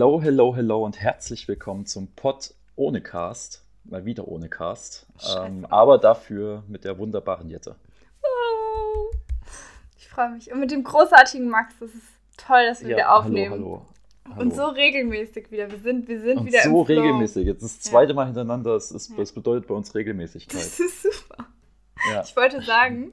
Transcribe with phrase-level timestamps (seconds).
[0.00, 3.62] Hello, hello, hello und herzlich willkommen zum Pod ohne Cast.
[3.84, 5.06] Mal wieder ohne Cast.
[5.36, 7.76] Ähm, aber dafür mit der wunderbaren Jette.
[9.98, 10.50] Ich freue mich.
[10.50, 12.02] Und mit dem großartigen Max, das ist
[12.38, 13.52] toll, dass wir wieder aufnehmen.
[13.52, 13.82] Hallo,
[14.24, 14.40] hallo, hallo.
[14.40, 15.70] Und so regelmäßig wieder.
[15.70, 17.02] Wir sind, wir sind Und wieder so im Flow.
[17.02, 17.44] regelmäßig.
[17.46, 17.90] Jetzt ist das Ja.
[17.90, 18.72] zweite Mal hintereinander.
[18.72, 19.16] Das, ist, Ja.
[19.18, 20.62] das bedeutet bei uns Regelmäßigkeit.
[20.62, 21.46] Das ist super.
[22.10, 22.22] Ja.
[22.22, 23.12] Ich wollte sagen,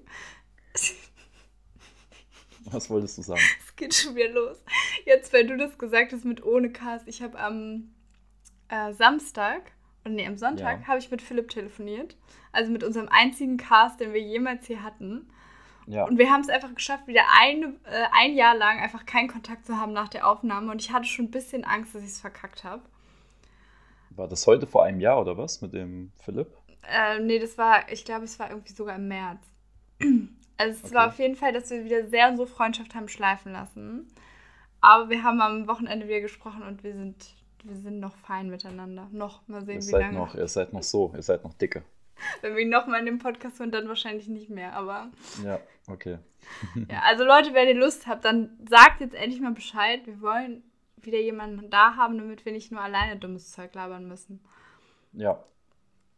[2.72, 3.42] Was wolltest du sagen?
[3.78, 4.62] geht schon wieder los.
[5.06, 7.94] Jetzt, weil du das gesagt hast mit ohne Cast, ich habe am
[8.70, 9.72] äh, Samstag,
[10.04, 10.88] und nee, am Sonntag, Ja.
[10.88, 12.16] habe ich mit Philipp telefoniert.
[12.52, 15.30] Also mit unserem einzigen Cast, den wir jemals hier hatten.
[15.86, 16.06] Ja.
[16.06, 19.66] Und wir haben es einfach geschafft, wieder eine, äh, ein Jahr lang einfach keinen Kontakt
[19.66, 20.72] zu haben nach der Aufnahme.
[20.72, 22.84] Und ich hatte schon ein bisschen Angst, dass ich es verkackt habe.
[24.12, 26.48] War das heute vor einem Jahr oder was mit dem Philipp?
[26.90, 29.40] Äh, nee, das war, ich glaube, es war irgendwie sogar im März.
[30.58, 30.96] Also es Okay.
[30.96, 34.08] war auf jeden Fall, dass wir wieder sehr unsere Freundschaft haben schleifen lassen.
[34.82, 39.08] Aber wir haben am Wochenende wieder gesprochen und wir sind, wir sind noch fein miteinander.
[39.12, 40.18] Noch, mal sehen, Ihr wie seid, lange.
[40.18, 41.84] noch, ihr seid noch so, ihr seid noch dicke.
[42.42, 44.74] Wenn wir ihn nochmal in dem Podcast hören, dann wahrscheinlich nicht mehr.
[44.74, 45.10] Aber
[45.44, 46.18] Ja, okay.
[46.90, 50.06] ja, also Leute, wenn ihr Lust habt, dann sagt jetzt endlich mal Bescheid.
[50.06, 50.64] Wir wollen
[50.98, 54.40] wieder jemanden da haben, damit wir nicht nur alleine dummes Zeug labern müssen.
[55.14, 55.44] Ja.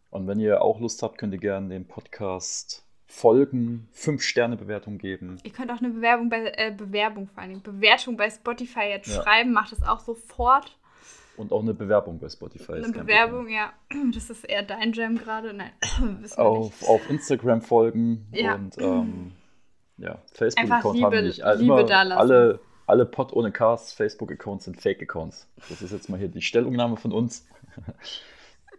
[0.10, 5.38] Und wenn ihr auch Lust habt, könnt ihr gerne den Podcast folgen, 5-Sterne-Bewertung geben.
[5.44, 9.24] Ihr könnt auch eine Bewerbung bei äh, Bewerbung vor Dingen, Bewertung bei Spotify jetzt Ja.
[9.24, 10.78] schreiben, macht das auch sofort.
[11.36, 12.74] Und auch eine Bewerbung bei Spotify.
[12.74, 13.74] Eine Bewerbung, ja.
[14.14, 15.54] Das ist eher dein Jam gerade.
[15.54, 15.72] Nein,
[16.22, 16.90] wissen wir Auf, nicht.
[16.90, 18.56] auf Instagram folgen Ja.
[18.56, 19.32] und ähm,
[19.98, 21.42] ja, Facebook-Account haben wir nicht.
[21.42, 22.20] Also Liebe immer dalassen.
[22.20, 25.48] alle, alle Pod ohne Cast Facebook-Accounts sind Fake-Accounts.
[25.68, 27.48] Das ist jetzt mal hier die Stellungnahme von uns.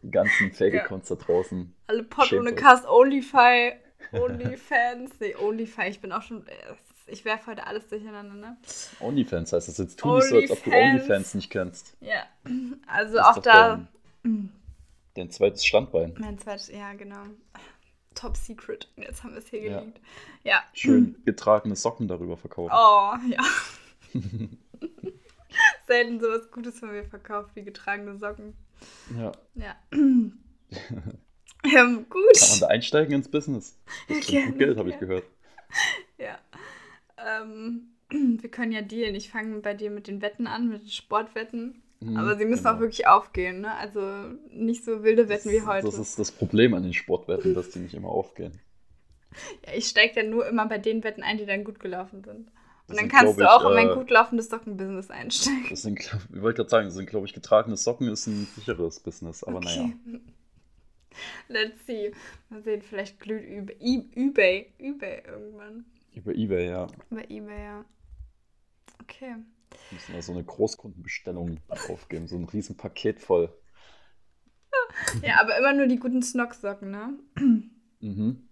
[0.03, 1.75] Die ganzen Fake-Accounts da draußen.
[1.89, 2.55] Alle Pod Schämt ohne.
[2.55, 3.73] Cast, Onlyfy,
[4.13, 5.11] Onlyfans.
[5.21, 6.47] Nee, Onlyfy, ich bin auch schon.
[6.47, 6.53] äh,
[7.07, 8.57] Ich werfe heute alles durcheinander, ne?
[9.01, 9.99] Onlyfans heißt das jetzt.
[9.99, 10.95] Tu nicht so, als ob du Onlyfans.
[11.01, 11.97] Onlyfans nicht kennst.
[12.01, 12.25] Ja.
[12.87, 13.87] Also Das auch da.
[14.23, 14.53] Dein,
[15.15, 16.15] dein zweites Standbein.
[16.19, 17.23] Mein zweites, ja, genau.
[18.15, 18.89] Top Secret.
[18.97, 19.79] Jetzt haben wir es hier Ja.
[19.81, 20.01] geleakt.
[20.45, 20.63] Ja.
[20.73, 22.73] Schön getragene Socken darüber verkaufen.
[22.75, 23.43] Oh, ja.
[25.87, 28.55] Selten sowas Gutes von mir verkauft wie getragene Socken.
[29.19, 29.33] Ja.
[29.55, 29.77] Ja.
[31.65, 32.61] ähm, Kann man gut.
[32.63, 33.77] da einsteigen ins Business?
[34.09, 35.25] Das gerne, gut Geld, habe ich gehört.
[36.19, 36.39] Ja.
[37.17, 39.15] Ähm, wir können ja dealen.
[39.15, 41.83] Ich fange bei dir mit den Wetten an, mit den Sportwetten.
[42.01, 42.77] Mhm, Aber sie müssen genau.
[42.77, 43.75] auch wirklich aufgehen, ne?
[43.77, 44.01] Also
[44.51, 45.87] nicht so wilde Wetten wie heute.
[45.87, 48.59] Das ist das Problem an den Sportwetten, dass die nicht immer aufgehen.
[49.67, 52.51] ja, ich steige dann nur immer bei den Wetten ein, die dann gut gelaufen sind.
[52.87, 55.67] Das Und dann sind, kannst du ich, auch in mein äh, gut laufendes Sockenbusiness einsteigen.
[55.69, 59.01] Das sind, ich wollte gerade sagen, das sind, glaube ich, getragene Socken ist ein sicheres
[59.01, 59.91] Business, aber naja.
[61.49, 62.13] Let's see.
[62.49, 64.73] Mal sehen, vielleicht glüht über E- eBay.
[64.79, 65.85] eBay irgendwann.
[66.15, 66.87] Über Ebay, ja.
[67.11, 67.85] Über eBay, ja.
[69.03, 69.37] Okay.
[69.91, 73.53] Müssen wir so eine Großkundenbestellung aufgeben, so ein riesen Paket voll.
[75.23, 77.19] Ja, aber immer nur die guten Snock-Socken, ne?
[78.03, 78.49] Mhm.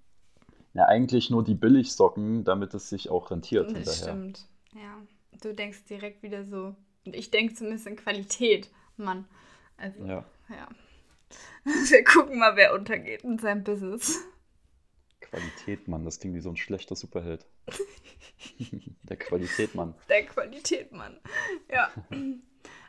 [0.74, 4.02] Ja, eigentlich nur die Billigsocken, damit es sich auch rentiert Das hinterher.
[4.02, 4.46] stimmt.
[4.74, 5.02] Ja.
[5.40, 6.76] Du denkst direkt wieder so.
[7.06, 9.24] Und ich denke zumindest in Qualität, Mann.
[9.78, 10.24] Also, ja.
[10.50, 10.68] Ja,
[11.64, 14.24] Wir gucken mal, wer untergeht in seinem Business.
[15.20, 17.44] Qualität, Mann, das klingt wie so ein schlechter Superheld.
[19.02, 19.94] Der Qualität, Mann.
[20.08, 21.18] Der Qualität, Mann.
[21.70, 21.90] Ja.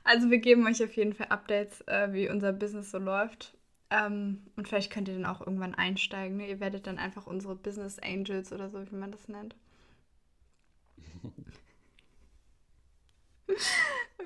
[0.03, 3.57] Also wir geben euch auf jeden Fall Updates, äh, wie unser Business so läuft.
[3.89, 6.37] Ähm, und vielleicht könnt ihr dann auch irgendwann einsteigen.
[6.37, 6.47] Ne?
[6.47, 9.55] Ihr werdet dann einfach unsere Business Angels oder so, wie man das nennt.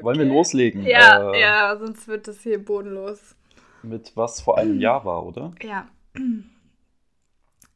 [0.02, 0.86] Wollen wir loslegen?
[0.86, 3.36] Ja, Äh, ja, sonst wird das hier bodenlos.
[3.84, 5.54] Mit was vor einem Jahr war, oder?
[5.62, 5.88] Ja.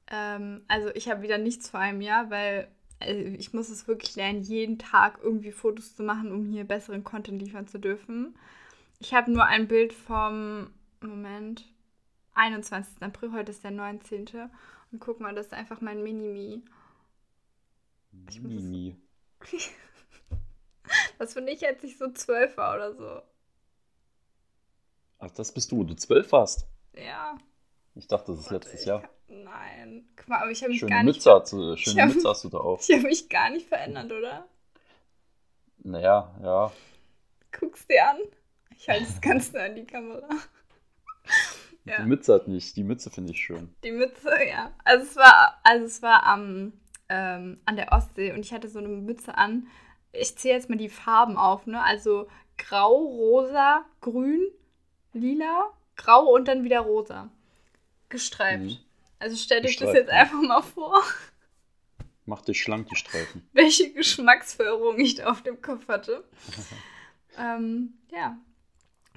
[0.09, 2.68] ähm, also ich habe wieder nichts vor einem Jahr, weil
[3.00, 7.03] äh, ich muss es wirklich lernen, jeden Tag irgendwie Fotos zu machen, um hier besseren
[7.03, 8.35] Content liefern zu dürfen.
[9.00, 10.71] Ich habe nur ein Bild vom
[11.01, 11.65] Moment
[12.33, 13.01] 21.
[13.01, 14.25] April, heute ist der 19.
[14.92, 16.62] Und guck mal, das ist einfach mein Mini-Me.
[18.30, 18.95] Ich muss es- Mini.
[21.19, 23.21] Das finde ich, als ich so zwölf war oder so.
[25.19, 26.68] Ach, das bist du, du zwölf warst.
[26.94, 27.38] Ja.
[27.96, 29.02] Ich dachte, das ist warte, letztes Jahr.
[29.02, 29.10] kann-
[29.44, 30.08] Nein.
[30.16, 31.16] Guck mal, aber ich habe mich Schöne gar nicht.
[31.18, 32.81] Mütze, hast du, schöne hab- Mütze hast du da auf.
[32.88, 34.48] Ich habe mich gar nicht verändert, oder?
[35.80, 36.72] Naja, ja.
[37.58, 38.18] Guck's dir an.
[38.78, 40.28] Ich halte es ganz nah an die Kamera.
[41.86, 42.75] Ja, Die Mütze hat nicht.
[42.75, 43.74] Die Mütze finde ich schön.
[43.84, 44.72] die Mütze, ja.
[44.84, 46.74] Also es war, also es war am,
[47.10, 49.68] ähm, an der Ostsee und ich hatte so eine Mütze an.
[50.12, 51.81] Ich zähle jetzt mal die Farben auf, ne?
[51.81, 52.28] Also
[52.58, 54.46] grau, rosa, grün,
[55.18, 57.30] lila, grau und dann wieder rosa.
[58.10, 58.64] Gestreift.
[58.64, 58.78] Mhm.
[59.19, 61.02] Also stellt euch das jetzt einfach mal vor,
[62.28, 63.48] Macht dich schlank, die Streifen.
[63.54, 66.24] welche Geschmacksverirrung ich da auf dem Kopf hatte.
[67.40, 68.36] Ähm, ja.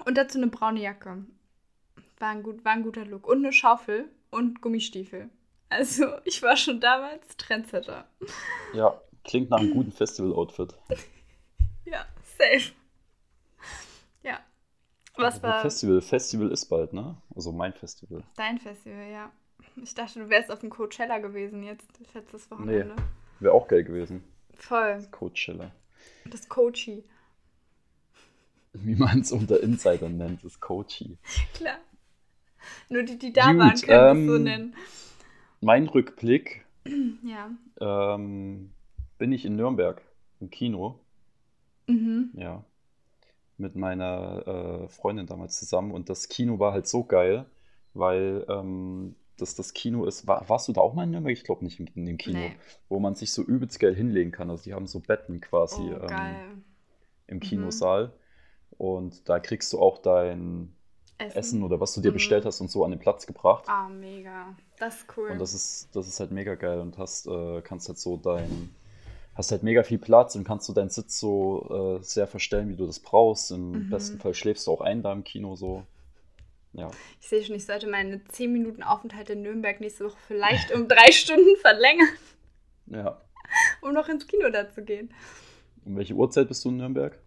[0.05, 1.25] Und dazu eine braune Jacke.
[2.19, 3.27] War ein, gut, war ein guter Look.
[3.27, 5.31] Und eine Schaufel und Gummistiefel.
[5.69, 8.07] Also, ich war schon damals Trendsetter.
[8.75, 10.75] Ja, klingt nach einem guten Festival-Outfit.
[11.85, 12.05] ja,
[12.37, 12.73] safe.
[15.15, 16.01] Was war Festival?
[16.01, 17.17] Festival ist bald, ne?
[17.35, 18.23] Also mein Festival.
[18.37, 19.31] dein Festival, ja?
[19.81, 22.95] Ich dachte, du wärst auf dem Coachella gewesen jetzt, letztes Wochenende.
[23.39, 24.23] Wäre auch geil gewesen.
[24.55, 25.05] Voll.
[25.11, 25.71] Coachella.
[26.25, 27.03] Das Coachy.
[28.73, 31.17] Wie man es unter Insidern nennt, ist Coachy.
[31.53, 31.77] Klar.
[32.89, 34.75] Nur die, die da Gut, waren, können es so ähm, nennen.
[35.61, 36.65] Mein Rückblick
[37.23, 37.51] Ja.
[37.79, 38.71] ähm,
[39.17, 40.01] bin ich in Nürnberg
[40.39, 40.99] im Kino.
[41.87, 42.31] Mhm.
[42.33, 42.63] Ja.
[43.61, 45.91] Mit meiner äh, Freundin damals zusammen.
[45.91, 47.45] Und das Kino war halt so geil,
[47.93, 50.27] weil ähm, das das Kino ist.
[50.27, 51.33] War, warst du da auch mal in Nürnberg?
[51.37, 52.39] Ich glaube nicht in, in dem Kino.
[52.39, 52.55] Nee.
[52.89, 54.49] Wo man sich so übelst geil hinlegen kann.
[54.49, 56.63] Also die haben so Betten quasi Oh, ähm,
[57.27, 57.41] im Mhm.
[57.41, 58.11] Kinosaal.
[58.77, 60.73] Und da kriegst du auch dein
[61.19, 62.13] Essen oder was du dir Mhm.
[62.13, 63.65] bestellt hast und so an den Platz gebracht.
[63.67, 64.55] Ah, mega.
[64.79, 65.29] Das ist cool.
[65.29, 68.73] Und das ist, das ist halt mega geil und hast, äh, kannst halt so dein,
[69.35, 72.75] hast halt mega viel Platz und kannst du deinen Sitz so äh, sehr verstellen, wie
[72.75, 73.51] du das brauchst.
[73.51, 73.89] Im Mhm.
[73.89, 75.83] besten Fall schläfst du auch ein da im Kino so.
[76.73, 76.89] Ja,
[77.19, 80.87] ich sehe schon, ich sollte meine 10 Minuten Aufenthalt in Nürnberg nächste Woche vielleicht um
[80.87, 82.07] drei Stunden verlängern,
[82.87, 83.19] ja.
[83.81, 85.13] um noch ins Kino da zu gehen.
[85.83, 87.17] Um welche Uhrzeit bist du in Nürnberg?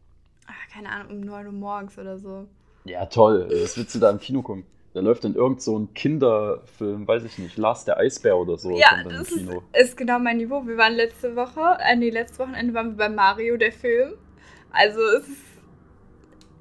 [0.46, 2.46] Ah, keine Ahnung, um 9 Uhr morgens oder so.
[2.86, 3.48] Ja, toll.
[3.50, 4.64] Was willst du da im Kino gucken?
[4.94, 8.70] Da läuft dann irgend so ein Kinderfilm, weiß ich nicht, Lars der Eisbär oder so.
[8.78, 10.66] ja, das ist, ist genau mein Niveau.
[10.66, 14.14] Wir waren letzte Woche, äh, nee, letztes Wochenende waren wir bei Mario, der Film.
[14.70, 15.40] Also es ist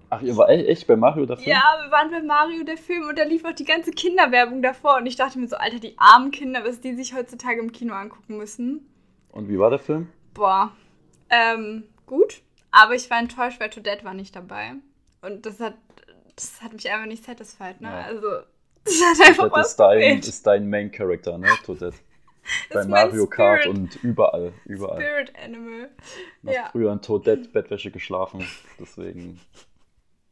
[0.09, 1.47] Ach, ihr war e- echt bei Mario dafür?
[1.47, 4.97] Ja, wir waren bei Mario, der Film, und da lief auch die ganze Kinderwerbung davor.
[4.97, 7.95] Und ich dachte mir so, Alter, die armen Kinder, was die sich heutzutage im Kino
[7.95, 8.87] angucken müssen.
[9.31, 10.09] Und wie war der Film?
[10.35, 10.71] Boah.
[11.31, 12.41] Ähm, gut.
[12.69, 14.73] Aber ich war enttäuscht, weil Toadette war nicht dabei.
[15.21, 15.73] Und das hat,
[16.35, 17.87] das hat mich einfach nicht satisfied, ne?
[17.89, 18.01] Ja.
[18.01, 18.27] Also,
[18.83, 21.47] das hat einfach Toadette was ist dein, ist dein Main Character, ne?
[21.65, 21.97] Toadette.
[22.73, 25.01] Bei Mario Kart und überall, überall.
[25.01, 25.89] Spirit Animal.
[26.41, 26.69] Du hast Ja.
[26.71, 28.45] früher in Toadette-Bettwäsche geschlafen,
[28.79, 29.39] deswegen.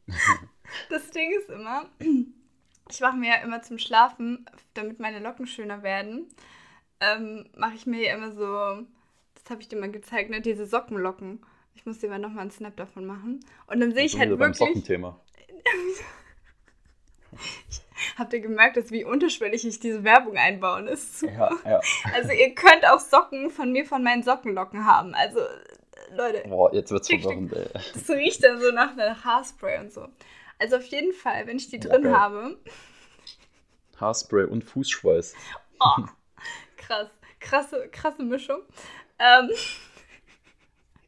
[0.88, 1.84] Das Ding ist immer,
[2.90, 6.28] ich mache mir ja immer zum Schlafen, damit meine Locken schöner werden,
[7.00, 8.86] ähm, mache ich mir ja immer so,
[9.34, 11.44] das habe ich dir mal gezeigt, ne, diese Sockenlocken.
[11.74, 13.40] Ich muss dir mal nochmal einen Snap davon machen.
[13.66, 15.20] Und dann sehe ich halt wir beim wirklich, Sockenthema.
[18.18, 21.20] habt ihr gemerkt, dass wie unterschwellig ich diese Werbung einbauen ist.
[21.20, 21.50] Super.
[21.64, 21.80] Ja, ja.
[22.14, 25.14] Also ihr könnt auch Socken von mir von meinen Sockenlocken haben.
[25.14, 27.68] Also äh, Leute, Boah, jetzt wird's verwirrend, ey.
[27.94, 30.08] das riecht dann so nach, nach Haarspray und so.
[30.58, 32.16] Also auf jeden Fall, wenn ich die drin geil.
[32.16, 32.58] habe,
[33.98, 35.34] Haarspray und Fußschweiß.
[35.80, 36.02] Oh,
[36.76, 37.08] krass.
[37.40, 38.60] Krasse, krasse Mischung.
[39.18, 39.50] Ähm,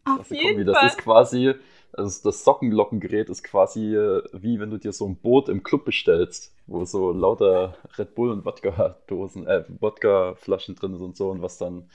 [0.04, 0.88] auf jeden Kombi, das Fall.
[0.88, 1.54] ist quasi,
[1.96, 5.84] also das Sockenlockengerät ist quasi äh, wie wenn du dir so ein Boot im Club
[5.84, 11.42] bestellst, wo so lauter Red Bull und Wodka-Dosen, äh, Wodka-Flaschen drin sind und so und
[11.42, 11.88] was dann,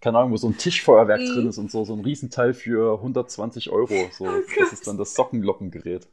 [0.00, 1.26] keine Ahnung, wo so ein Tischfeuerwerk Mhm.
[1.26, 4.10] drin ist und so, so ein Riesenteil für 120 Euro.
[4.12, 6.08] So, Oh das ist dann das Sockenlockengerät.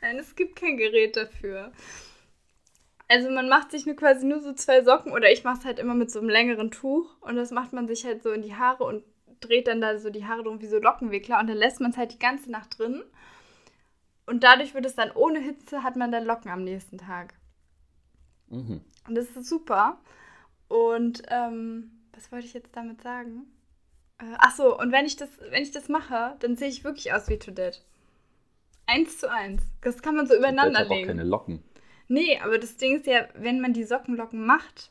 [0.00, 1.72] Nein, es gibt kein Gerät dafür.
[3.08, 5.78] Also man macht sich nur quasi nur so zwei Socken oder ich mache es halt
[5.78, 8.54] immer mit so einem längeren Tuch und das macht man sich halt so in die
[8.54, 9.02] Haare und
[9.40, 11.96] dreht dann da so die Haare drum wie so Lockenwickler und dann lässt man es
[11.96, 13.02] halt die ganze Nacht drin.
[14.26, 17.34] Und dadurch wird es dann ohne Hitze, hat man dann Locken am nächsten Tag.
[18.48, 18.82] Mhm.
[19.06, 19.98] Und das ist super.
[20.68, 23.46] Und ähm, was wollte ich jetzt damit sagen?
[24.18, 27.12] Äh, ach so, und wenn ich das, wenn ich das mache, dann sehe ich wirklich
[27.12, 27.78] aus wie Toadette.
[28.86, 29.62] Eins zu eins.
[29.82, 31.08] Das kann man so übereinander hat auch legen.
[31.08, 31.62] keine Locken.
[32.08, 34.90] Nee, aber das Ding ist ja, wenn man die Sockenlocken macht,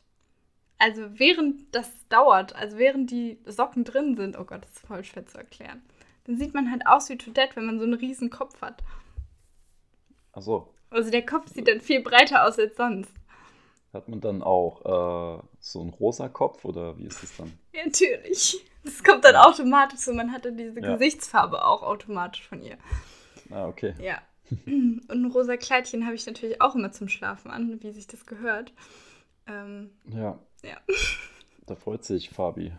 [0.78, 5.04] also während das dauert, also während die Socken drin sind, oh Gott, das ist voll
[5.04, 5.82] schwer zu erklären,
[6.24, 8.82] dann sieht man halt aus wie Toadette, wenn man so einen riesen Kopf hat.
[10.32, 13.10] Achso, Also der Kopf sieht dann viel breiter aus als sonst.
[13.92, 17.52] hat man dann auch äh, so einen rosa Kopf oder wie ist das dann?
[17.72, 18.64] Ja, natürlich.
[18.84, 20.12] Das kommt dann automatisch so.
[20.14, 20.92] Man hatte diese Ja.
[20.92, 22.78] Gesichtsfarbe auch automatisch von ihr.
[23.50, 23.94] Ah, okay.
[24.00, 24.18] Ja.
[24.66, 28.24] Und ein rosa Kleidchen habe ich natürlich auch immer zum Schlafen an, wie sich das
[28.26, 28.72] gehört.
[29.48, 30.38] Ähm, Ja.
[30.62, 30.76] Ja.
[31.66, 32.72] Da freut sich Fabi.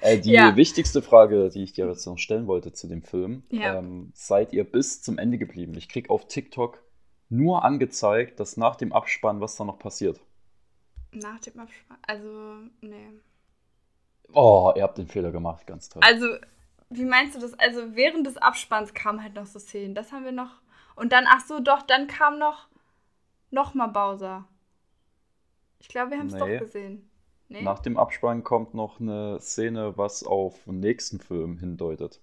[0.00, 0.56] Äh, die Ja.
[0.56, 3.78] wichtigste Frage, die ich dir jetzt noch stellen wollte zu dem Film, Ja.
[3.78, 5.74] ähm, seid ihr bis zum Ende geblieben?
[5.76, 6.82] Ich krieg auf TikTok
[7.28, 10.20] nur angezeigt, dass nach dem Abspann was da noch passiert.
[11.14, 11.98] nach dem Abspann.
[12.06, 13.10] Also, nee.
[14.32, 16.00] Oh, ihr habt den Fehler gemacht, ganz toll.
[16.02, 16.26] Also,
[16.88, 17.52] wie meinst du das?
[17.58, 19.94] Also, während des Abspanns kamen halt noch so Szenen.
[19.94, 20.62] Das haben wir noch.
[20.96, 22.66] Und dann, ach so, doch, dann kam noch.
[23.52, 24.46] Nochmal Bowser.
[25.78, 26.40] Ich glaube, wir haben es Nee.
[26.40, 27.08] doch gesehen.
[27.48, 27.62] Nee?
[27.62, 32.20] Nach dem Abspann kommt noch eine Szene, was auf den nächsten Film hindeutet.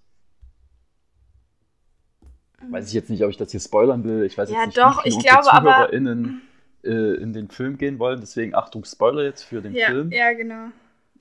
[2.68, 4.24] weiß ich jetzt nicht, ob ich das hier spoilern will.
[4.24, 6.42] Ich weiß Ja, jetzt nicht, doch, wie ich glaube aber- ZuhörerInnen
[6.84, 8.20] äh, in den Film gehen wollen.
[8.20, 10.10] Deswegen Achtung, Spoiler jetzt für den Ja, Film.
[10.12, 10.66] ja, genau.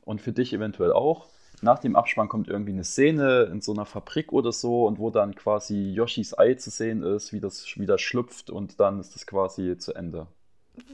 [0.03, 1.27] Und für dich eventuell auch.
[1.61, 5.09] Nach dem Abspann kommt irgendwie eine Szene in so einer Fabrik oder so und wo
[5.09, 9.25] dann quasi Yoshis Ei zu sehen ist, wie das wieder schlüpft und dann ist das
[9.25, 10.27] quasi zu Ende.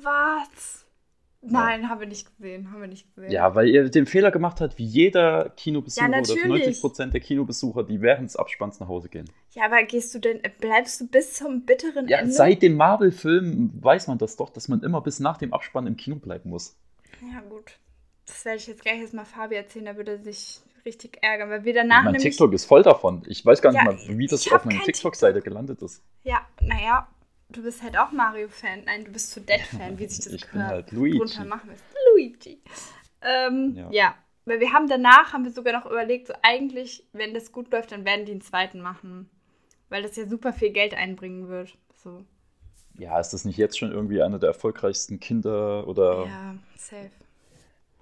[0.02, 0.86] Was?
[1.48, 2.72] Nein, haben wir nicht gesehen.
[2.72, 3.32] Haben wir nicht gesehen.
[3.32, 6.80] Ja, weil ihr den Fehler gemacht habt, wie jeder Kinobesucher Ja, oder natürlich.
[6.84, 9.30] 90% der Kinobesucher, die während des Abspanns nach Hause gehen.
[9.52, 12.32] Ja, aber gehst du denn, bleibst du bis zum bitteren Ja, Ende?
[12.32, 15.96] seit dem Marvel-Film weiß man das doch, dass man immer bis nach dem Abspann im
[15.98, 16.76] Kino bleiben muss.
[17.32, 17.78] Ja, gut.
[18.26, 21.64] Das werde ich jetzt gleich erstmal Fabi erzählen, da würde er sich richtig ärgern, weil
[21.64, 22.24] wir danach mein nämlich...
[22.24, 23.24] TikTok ist voll davon.
[23.28, 26.04] Ich weiß gar nicht Ja, mal, wie das auf meiner TikTok-Seite gelandet ist.
[26.24, 27.08] Ja, naja,
[27.50, 28.84] du bist halt auch Mario-Fan.
[28.86, 30.70] Nein, du bist zu Dead-Fan, wie sich das Ich gehört.
[30.70, 31.18] halt Luigi.
[31.18, 31.82] Drunter machen es.
[32.14, 32.62] Luigi.
[33.22, 33.90] Ähm, Ja.
[33.92, 34.16] ja.
[34.46, 37.92] weil wir haben danach, haben wir sogar noch überlegt, so eigentlich, wenn das gut läuft,
[37.92, 39.30] dann werden die einen zweiten machen.
[39.90, 41.76] Weil das ja super viel Geld einbringen wird.
[42.04, 42.24] So.
[42.98, 47.10] Ja, ist das nicht jetzt schon irgendwie einer der erfolgreichsten Kinder- oder Ja, safe.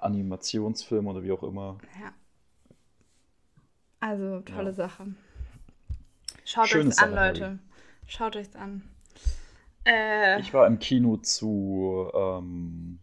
[0.04, 1.78] Animationsfilme oder wie auch immer?
[2.02, 2.14] Ja.
[4.00, 4.74] Also, tolle Ja.
[4.74, 5.16] Sache.
[6.46, 7.40] Schaut Schöne euch's an, Sache, Harry.
[7.40, 7.60] Leute.
[8.08, 8.84] Schaut euch's an.
[9.86, 13.00] Äh, Ich war im Kino zu ähm,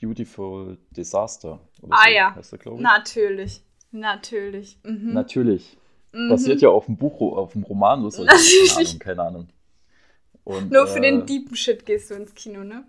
[0.00, 1.60] Beautiful Disaster.
[1.90, 2.30] Ah so ja.
[2.30, 3.62] der, natürlich.
[3.90, 4.78] Natürlich.
[4.84, 5.12] Mhm.
[5.12, 5.76] Natürlich.
[6.12, 6.28] Mhm.
[6.28, 8.24] Basiert ja auf dem Buch, auf dem Roman oder so.
[8.26, 8.42] Keine
[8.76, 9.48] Ahnung, keine Ahnung.
[10.44, 12.84] Und, Nur für äh, den deepen Shit gehst du ins Kino, ne?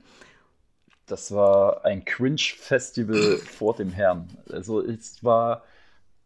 [1.07, 4.37] Das war ein Cringe-Festival vor dem Herrn.
[4.49, 5.63] Also es war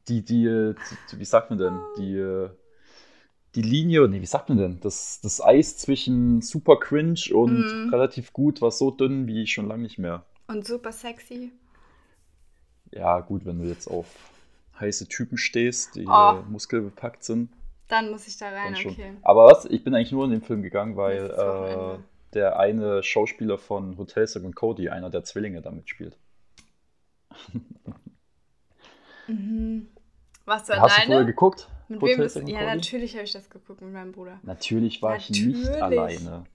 [0.07, 0.75] die, die,
[1.11, 2.49] die, wie sagt man denn, die,
[3.55, 7.91] die Linie, nee, wie sagt man denn, das, das Eis zwischen super cringe und Mhm.
[7.91, 10.23] relativ gut war so dünn wie schon lange nicht mehr.
[10.47, 11.53] Und super sexy.
[12.91, 14.07] Ja, gut, wenn du jetzt auf
[14.79, 16.43] heiße Typen stehst, die Oh.
[16.47, 17.49] muskelbepackt sind,
[17.89, 19.13] Dann muss ich da rein, okay.
[19.21, 22.18] Aber was, ich bin eigentlich nur in den Film gegangen, weil äh.
[22.33, 26.17] Der eine Schauspieler von Hotel und Cody, einer der Zwillinge, da mitspielt.
[29.27, 29.87] Mhm.
[30.45, 31.25] Warst du Hast du vorher alleine?
[31.25, 31.67] geguckt?
[31.87, 34.39] Mit Hotel wem bist Ja, natürlich habe ich das geguckt mit meinem Bruder.
[34.43, 35.57] Natürlich war ich Natürlich.
[35.57, 36.45] nicht alleine.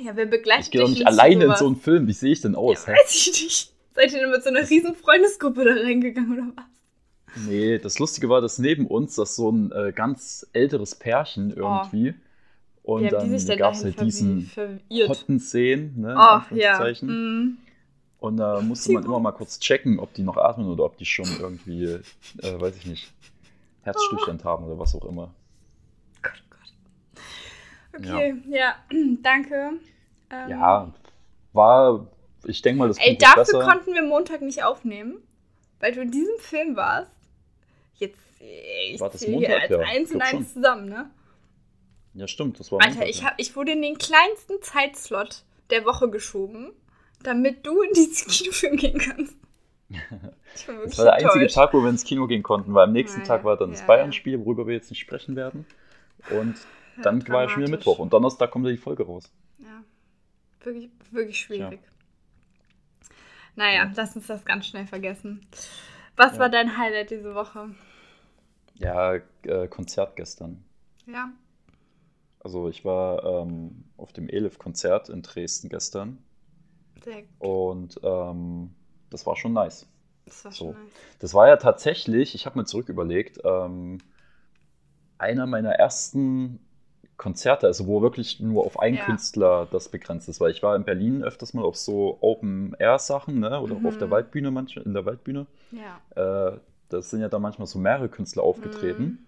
[0.00, 2.06] Ja, wer begleitet Ich gehe doch dich nicht in alleine in so einen Film.
[2.08, 2.86] Wie sehe ich denn aus?
[2.86, 3.72] Ja, weiß ich nicht.
[3.94, 7.44] Seid ihr denn mit so einer riesen Freundesgruppe da reingegangen oder was?
[7.46, 12.14] Nee, das Lustige war, dass neben uns das so ein äh, ganz älteres Pärchen irgendwie.
[12.82, 15.08] Und die dann gab es halt diesen verirrt?
[15.08, 16.92] hotten Szenen, ne, Ach, ja.
[17.02, 17.58] Mhm.
[18.18, 21.04] Und da musste man immer mal kurz checken, ob die noch atmen oder ob die
[21.04, 22.02] schon irgendwie, äh,
[22.60, 23.12] weiß ich nicht,
[23.82, 25.32] Herzstillstand haben oder was auch immer.
[26.22, 28.00] Gott, Gott.
[28.00, 28.76] Okay, ja,
[29.22, 29.72] danke.
[30.30, 30.92] Ähm, Ja,
[31.52, 32.06] war,
[32.44, 33.60] ich denke mal, das Ey, dafür besser.
[33.60, 35.16] konnten wir Montag nicht aufnehmen,
[35.80, 37.10] weil du in diesem Film warst.
[37.96, 39.62] Jetzt, ich War das zähle hier Montag?
[39.62, 41.10] als Ja, eins und eins zusammen, ne?
[42.14, 43.26] Ja, stimmt, das war Alter, Montag, ich, ja.
[43.28, 46.72] hab, ich wurde in den kleinsten Zeitslot der Woche geschoben,
[47.22, 49.34] damit du in diesen Kinofilm gehen kannst.
[50.66, 51.54] Wirklich Das war der einzige enttäuscht.
[51.54, 53.80] Tag, wo wir ins Kino gehen konnten, weil am nächsten Ja, Tag war dann das
[53.80, 55.66] ja, Bayern-Spiel, worüber wir jetzt nicht sprechen werden.
[56.30, 56.56] Und
[57.02, 57.70] dann war ja schon wieder.
[57.70, 59.30] Mittwoch und Donnerstag kommt ja die Folge raus.
[59.58, 59.82] Ja,
[60.64, 61.80] wirklich, wirklich schwierig.
[63.54, 63.92] Naja, Ja.
[63.94, 65.46] lass uns das ganz schnell vergessen.
[66.16, 66.38] Was Ja.
[66.40, 67.74] war dein Highlight diese Woche?
[68.74, 69.14] Ja,
[69.44, 70.64] äh, Konzert gestern.
[71.06, 71.30] Ja.
[72.44, 76.18] Also ich war ähm, auf dem Elif-Konzert in Dresden gestern
[77.04, 78.74] Sehr, und ähm,
[79.10, 79.86] das war schon nice.
[80.26, 80.72] das war So.
[80.72, 80.92] schon nice.
[81.20, 83.98] Das war ja tatsächlich, ich habe mir zurück überlegt, ähm,
[85.18, 86.60] einer meiner ersten
[87.16, 89.04] Konzerte, also wo wirklich nur auf einen Ja.
[89.04, 93.60] Künstler das begrenzt ist, weil ich war in Berlin öfters mal auf so Open-Air-Sachen, ne?
[93.60, 93.86] oder Mhm.
[93.86, 95.46] auf der Waldbühne, manchmal, in der Waldbühne.
[95.70, 96.00] Ja.
[96.16, 96.58] Äh,
[96.88, 99.18] da sind ja da manchmal so mehrere Künstler aufgetreten, Mhm.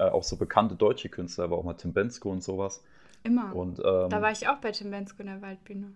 [0.00, 2.82] Äh, auch so bekannte deutsche Künstler, aber auch mal Tim Bensko und sowas.
[3.22, 3.54] Immer.
[3.54, 5.92] Und, ähm, da war ich auch bei Tim Bensko in der Waldbühne.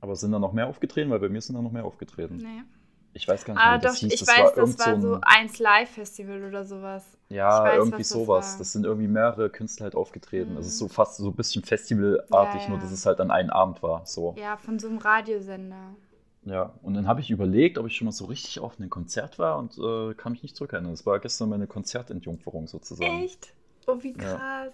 [0.00, 1.10] aber sind da noch mehr aufgetreten?
[1.10, 2.36] Weil bei mir sind da noch mehr aufgetreten.
[2.36, 2.62] Nee.
[3.12, 4.12] Ich weiß gar nicht, Ah, wie das doch, hieß.
[4.12, 7.16] ich das weiß, war das war so ein, eins Live-Festival oder sowas.
[7.30, 8.52] Ja, weiß, irgendwie was das sowas.
[8.52, 8.58] war.
[8.58, 10.50] Das sind irgendwie mehrere Künstler halt aufgetreten.
[10.50, 10.56] Mhm.
[10.58, 12.82] Also es ist so fast so ein bisschen festivalartig, Ja, nur ja.
[12.82, 14.04] dass es halt an einem Abend war.
[14.04, 14.34] So.
[14.38, 15.94] Ja, von so einem Radiosender.
[16.46, 16.72] Ja.
[16.82, 19.58] Und dann habe ich überlegt, ob ich schon mal so richtig auf einem Konzert war
[19.58, 20.92] und äh, kann mich nicht zurückerinnern.
[20.92, 23.24] Das war gestern meine Konzertentjungferung sozusagen.
[23.24, 23.52] Echt?
[23.86, 24.38] Oh, wie Ja.
[24.38, 24.72] krass.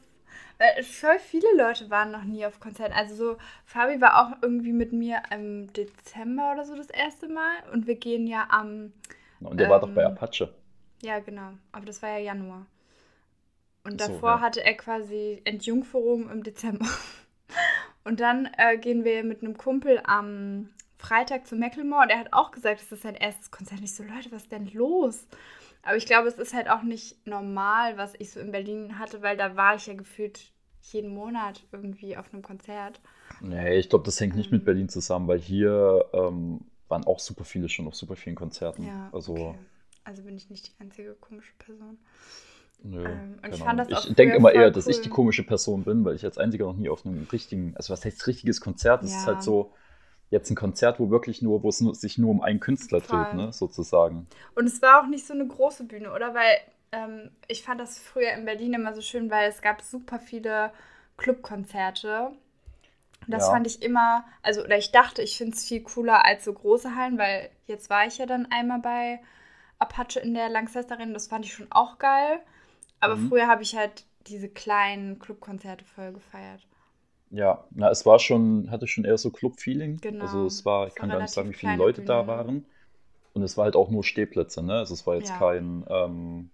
[0.59, 2.95] Weil voll viele Leute waren noch nie auf Konzerten.
[2.95, 3.37] Also so,
[3.67, 7.55] Fabi war auch irgendwie mit mir im Dezember oder so das erste Mal.
[7.73, 8.93] Und wir gehen ja am,
[9.41, 10.55] Und der war doch bei Ähm, Apache.
[11.03, 12.67] ja genau, aber das war ja Januar.
[13.85, 14.41] Und so, davor ja.
[14.41, 16.87] hatte er quasi Entjungferung im Dezember.
[18.05, 20.71] Und dann äh, gehen wir mit einem Kumpel am
[21.03, 23.81] Freitag zu Macklemore und er hat auch gesagt, es ist sein erstes Konzert.
[23.81, 25.27] Und ich so, Leute, was ist denn los?
[25.83, 29.23] Aber ich glaube, es ist halt auch nicht normal, was ich so in Berlin hatte,
[29.23, 33.01] weil da war ich ja gefühlt jeden Monat irgendwie auf einem Konzert.
[33.41, 37.45] Nee, ich glaube, das hängt nicht mit Berlin zusammen, weil hier ähm, waren auch super
[37.45, 38.95] viele schon auf super vielen Konzerten.
[38.95, 39.59] Ja, also, okay.
[40.05, 41.99] Also bin ich nicht die einzige komische Person.
[42.83, 43.81] nö, Ähm, und ich fand Ahnung.
[43.81, 45.03] das auch Ich denke immer eher, dass ich cool.
[45.03, 48.05] die komische Person bin, weil ich als einziger noch nie auf einem richtigen, also was
[48.05, 49.05] heißt richtiges Konzert?
[49.05, 49.27] Ist Ja.
[49.27, 49.75] halt so
[50.33, 53.03] jetzt ein Konzert, wo wirklich nur, wo es sich nur um einen Künstler Voll.
[53.03, 54.29] dreht, ne, sozusagen.
[54.55, 56.35] Und es war auch nicht so eine große Bühne, oder?
[56.35, 56.59] Weil
[56.93, 60.73] ähm, ich fand das früher in Berlin immer so schön, weil es gab super viele
[61.17, 62.29] Clubkonzerte.
[63.27, 63.51] Und das Ja.
[63.51, 66.97] fand ich immer, also, oder ich dachte, ich finde es viel cooler als so große
[66.97, 69.21] Hallen, weil jetzt war ich ja dann einmal bei
[69.79, 72.41] Apache in der Lanxess Arena, das fand ich schon auch geil.
[73.01, 73.19] Aber Mhm.
[73.19, 76.67] früher habe ich halt diese kleinen Clubkonzerte voll gefeiert.
[77.33, 80.01] Ja, na, es war schon, hatte schon eher so Club-Feeling.
[80.03, 80.25] Genau.
[80.25, 82.29] Also es war, ich Es war kann gar nicht sagen, wie viele Leute da Bühne.
[82.29, 82.67] waren.
[83.35, 84.75] Und es war halt auch nur Stehplätze, ne?
[84.79, 85.39] Also es war jetzt Ja.
[85.39, 86.51] kein, ähm,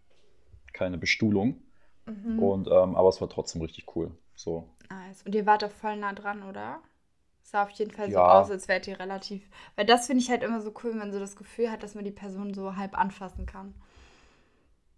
[0.74, 1.62] keine Bestuhlung.
[2.06, 2.38] Mhm.
[2.40, 4.12] Und, ähm, aber es war trotzdem richtig cool.
[4.36, 4.68] So.
[4.90, 5.22] Nice.
[5.24, 6.82] Und ihr wart doch voll nah dran, oder?
[7.42, 8.28] Sah auf jeden Fall so Ja.
[8.28, 9.48] aus, als wärt ihr relativ.
[9.76, 11.94] Weil das finde ich halt immer so cool, wenn man so das Gefühl hat, dass
[11.94, 13.74] man die Person so halb anfassen kann.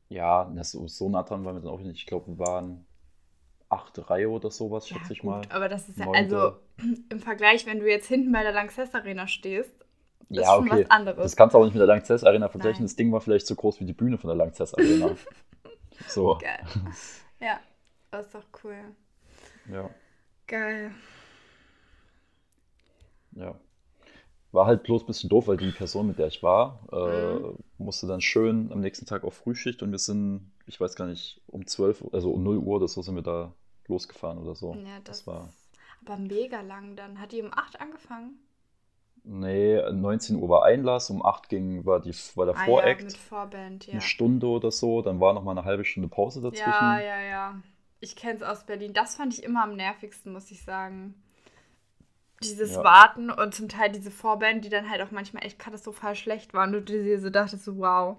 [0.09, 1.97] Ja, na, so, so nah dran waren wir dann auch nicht.
[2.01, 2.87] Ich glaube, wir waren
[3.71, 5.49] achte Reihe oder sowas, schätze ich gut, mal.
[5.51, 6.37] aber das ist ja, Neunte.
[6.37, 6.57] also
[7.11, 9.71] im Vergleich, wenn du jetzt hinten bei der Lanxess Arena stehst,
[10.33, 10.85] ist Ja, schon okay.
[10.85, 11.23] was anderes.
[11.23, 12.85] Das kannst du auch nicht mit der Lanxess Arena vergleichen.
[12.85, 12.85] Nein.
[12.85, 15.17] Das Ding war vielleicht so groß wie die Bühne von der Lanxess Arena.
[16.07, 16.67] so, Geil.
[17.41, 17.61] ja,
[18.11, 18.95] das ist doch cool.
[19.67, 19.91] ja,
[20.47, 20.93] Geil.
[23.33, 23.55] ja.
[24.53, 27.55] War halt bloß ein bisschen doof, weil die Person, mit der ich war, äh, Mhm.
[27.79, 31.41] musste dann schön am nächsten Tag auf Frühschicht und wir sind, ich weiß gar nicht,
[31.49, 33.53] um 12, Uhr, also um 0 Uhr oder so sind wir da
[33.89, 34.75] losgefahren oder so.
[34.77, 35.49] Ja, das, das war,
[36.07, 37.21] aber mega lang dann.
[37.21, 38.39] Hat die um 8 angefangen?
[39.25, 43.17] nee, 19 Uhr war Einlass, um 8 ging, war, die, war der Ah, ja, mit
[43.17, 43.95] Vorband, ja.
[43.95, 46.71] eine Stunde oder so, dann war noch mal eine halbe Stunde Pause dazwischen.
[46.71, 47.63] Ja, ja, ja.
[47.99, 48.93] Ich kenne es aus Berlin.
[48.95, 51.21] Das fand ich immer am nervigsten, muss ich sagen.
[52.43, 52.85] Dieses Ja.
[52.85, 56.75] Warten und zum Teil diese Vorband, die dann halt auch manchmal echt katastrophal schlecht waren.
[56.75, 58.17] Und du dir so dachtest, so, wow.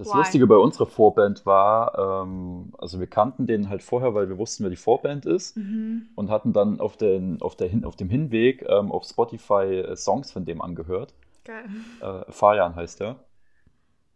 [0.00, 0.18] Das Why?
[0.18, 4.64] Lustige bei unserer Vorband war, ähm, also wir kannten den halt vorher, weil wir wussten,
[4.64, 6.08] wer die Vorband ist Mhm.
[6.14, 9.96] und hatten dann auf, den, auf, der Hin auf dem Hinweg ähm, auf Spotify äh,
[9.96, 11.14] Songs von dem angehört.
[11.44, 11.70] Geil.
[12.00, 13.24] Äh, Fajan heißt er.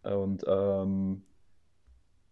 [0.03, 1.23] Und ähm,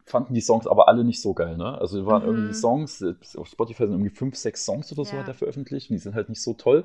[0.04, 1.78] fanden die Songs aber alle nicht so geil, ne?
[1.80, 2.28] Also waren Mhm.
[2.28, 5.20] irgendwie Songs, äh, auf Spotify sind irgendwie fünf, sechs Songs oder so Ja.
[5.20, 6.84] hat er veröffentlicht und die sind halt nicht so toll.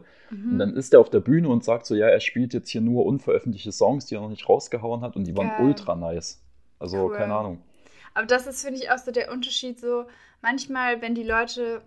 [0.50, 0.60] Und Mhm.
[0.60, 3.06] dann ist er auf der Bühne und sagt so, ja, er spielt jetzt hier nur
[3.06, 5.58] unveröffentlichte Songs, die er noch nicht rausgehauen hat und die waren Geil.
[5.58, 6.42] ultra nice.
[6.80, 7.18] Also, Cool.
[7.18, 7.62] keine Ahnung.
[8.14, 9.80] Aber das ist, finde ich, auch so der Unterschied.
[9.80, 10.08] So,
[10.42, 11.82] manchmal, wenn die Leute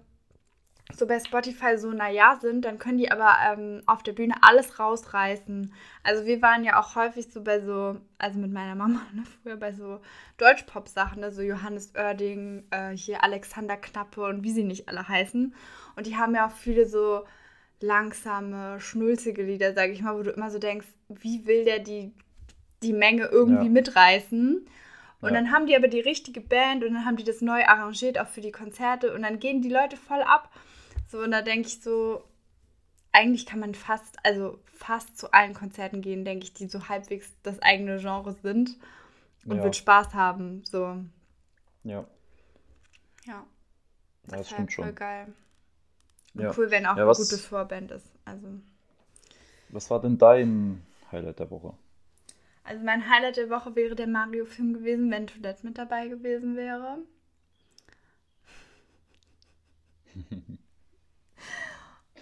[0.96, 4.79] so bei Spotify so naja sind, dann können die aber ähm, auf der Bühne alles
[4.79, 5.72] rausreißen.
[6.03, 9.57] Also wir waren ja auch häufig so bei so, also mit meiner Mama, ne, früher
[9.57, 10.00] bei so
[10.38, 15.55] Deutschpop-Sachen, ne, so Johannes Oerding, äh, hier Alexander Knappe und wie sie nicht alle heißen.
[15.96, 17.24] Und die haben ja auch viele so
[17.81, 22.12] langsame, schnulzige Lieder, sage ich mal, wo du immer so denkst, wie will der die,
[22.83, 23.71] die Menge irgendwie Ja.
[23.71, 24.66] mitreißen?
[25.21, 25.35] Und Ja.
[25.35, 28.29] dann haben die aber die richtige Band und dann haben die das neu arrangiert, auch
[28.29, 29.12] für die Konzerte.
[29.14, 30.51] Und dann gehen die Leute voll ab.
[31.09, 32.25] So, und da denke ich so,
[33.12, 37.33] eigentlich kann man fast, also fast zu allen Konzerten gehen, denke ich, die so halbwegs
[37.43, 38.77] das eigene Genre sind
[39.45, 39.64] und Ja.
[39.64, 40.62] wird Spaß haben.
[40.64, 40.97] So,
[41.83, 42.05] Ja,
[43.27, 43.45] ja.
[44.25, 44.85] Das Deshalb stimmt schon.
[44.85, 45.33] Voll geil.
[46.35, 46.53] Und ja.
[46.57, 48.07] cool, wenn auch Ja, eine was- gute Vorband ist.
[48.25, 48.47] Also,
[49.71, 51.75] Was war denn dein Highlight der Woche?
[52.64, 56.99] Also mein Highlight der Woche wäre der Mario-Film gewesen, wenn Toilette mit dabei gewesen wäre.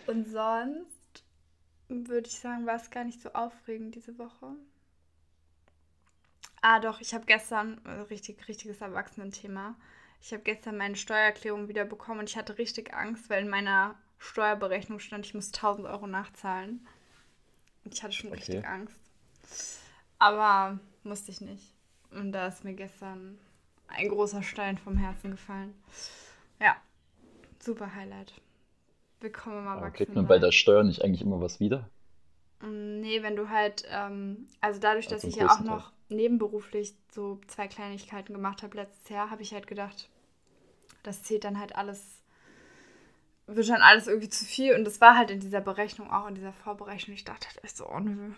[0.06, 1.24] Und sonst
[1.88, 4.56] würde ich sagen, war es gar nicht so aufregend diese Woche.
[6.62, 9.76] Ah, doch, ich habe gestern, äh, richtig, richtiges Erwachsenenthema.
[10.20, 13.96] Ich habe gestern meine Steuererklärung wieder bekommen und ich hatte richtig Angst, weil in meiner
[14.18, 16.86] Steuerberechnung stand, ich muss 1000 Euro nachzahlen.
[17.84, 18.36] Und ich hatte schon Okay.
[18.38, 19.00] richtig Angst.
[20.18, 21.74] Aber musste ich nicht.
[22.10, 23.38] Und da ist mir gestern
[23.86, 25.74] ein großer Stein vom Herzen gefallen.
[26.60, 26.76] Ja,
[27.60, 28.32] super Highlight.
[29.20, 31.88] Willkommen im Aber kriegt man bei der Steuer nicht eigentlich immer was wieder?
[32.60, 36.94] Mm, Nee, wenn du halt, ähm, also dadurch, dass Also ich ja auch noch nebenberuflich
[37.12, 40.08] so zwei Kleinigkeiten gemacht habe letztes Jahr, habe ich halt gedacht,
[41.02, 42.22] das zählt dann halt alles,
[43.46, 44.74] wird dann alles irgendwie zu viel.
[44.74, 47.14] Und das war halt in dieser Berechnung, auch in dieser Vorberechnung.
[47.14, 48.32] Ich dachte halt echt so, oh nö.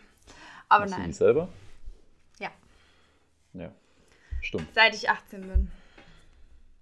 [0.69, 1.49] Aber Machst du die nein, selber?
[3.53, 3.73] Ja.
[4.43, 4.73] Stimmt.
[4.75, 5.71] seit ich 18 bin.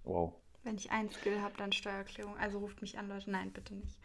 [0.03, 0.33] Wow.
[0.63, 2.37] Wenn ich einen Skill habe, dann Steuererklärung.
[2.37, 3.31] Also ruft mich an, Leute.
[3.31, 3.97] Nein, bitte nicht.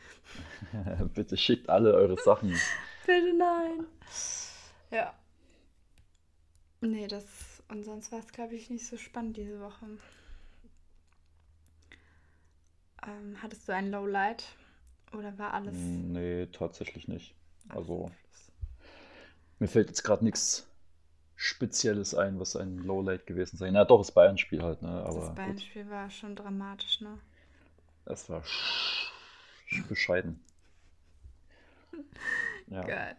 [1.15, 2.51] Bitte schickt alle eure Sachen.
[3.07, 3.87] Bitte nein.
[4.91, 5.15] Ja.
[6.81, 7.25] Nee, das
[7.69, 9.87] Und sonst war es, glaube ich, nicht so spannend diese Woche.
[13.07, 14.45] Ähm, hattest du ein Lowlight?
[15.13, 15.75] Oder war alles.
[15.77, 17.35] Nee, tatsächlich nicht.
[17.69, 18.11] Also,
[19.59, 20.67] mir fällt jetzt gerade nichts
[21.37, 23.73] Spezielles ein, was ein Lowlight gewesen sein.
[23.75, 24.89] Na doch, das Bayern-Spiel halt, ne?
[25.05, 25.35] Aber das.
[25.35, 27.19] Bayern-Spiel war schon dramatisch, ne?
[28.05, 29.09] Das war sch-
[29.69, 30.41] sch- bescheiden.
[32.69, 32.83] Ja.
[32.83, 33.17] Geil.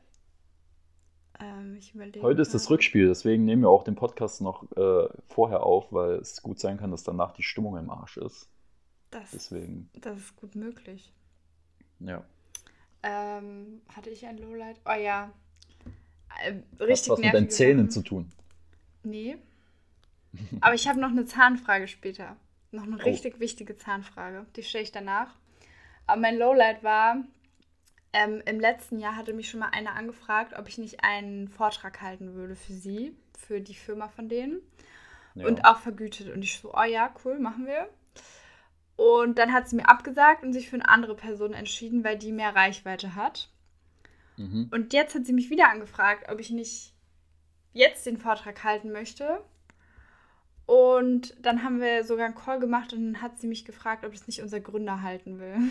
[1.40, 1.80] Ähm.
[2.22, 2.70] Heute ist das.
[2.70, 6.78] Rückspiel, deswegen nehmen wir auch den Podcast noch äh, vorher auf, weil es gut sein
[6.78, 8.50] kann, dass danach die Stimmung im Arsch ist.
[9.12, 11.14] Das, Deswegen, das ist gut möglich.
[12.00, 12.24] ja.
[13.04, 14.80] Ähm, hatte ich ein Lowlight?
[14.86, 15.32] Oh ja.
[16.44, 18.04] Äh, Hat richtig was mit deinen Zähnen Sachen.
[18.04, 18.32] zu tun.
[19.04, 19.38] Nee.
[20.62, 22.36] Aber ich habe noch eine Zahnfrage später.
[22.72, 23.04] Noch eine Oh.
[23.04, 24.46] richtig wichtige Zahnfrage.
[24.56, 25.34] Die stelle ich danach.
[26.08, 27.24] Aber mein Lowlight war,
[28.14, 32.02] ähm, im letzten Jahr hatte mich schon mal einer angefragt, ob ich nicht einen Vortrag
[32.02, 34.62] halten würde für sie, für die Firma von denen.
[35.36, 35.48] Ja.
[35.48, 36.34] Und auch vergütet.
[36.34, 37.90] Und ich so, oh ja, cool, machen wir.
[38.98, 42.32] Und dann hat sie mir abgesagt und sich für eine andere Person entschieden, weil die
[42.32, 43.50] mehr Reichweite hat.
[44.38, 44.70] Mhm.
[44.72, 46.94] Und jetzt hat sie mich wieder angefragt, ob ich nicht
[47.74, 49.42] jetzt den Vortrag halten möchte.
[50.66, 54.12] Und dann haben wir sogar einen Call gemacht und dann hat sie mich gefragt, ob
[54.14, 55.56] das nicht unser Gründer halten will.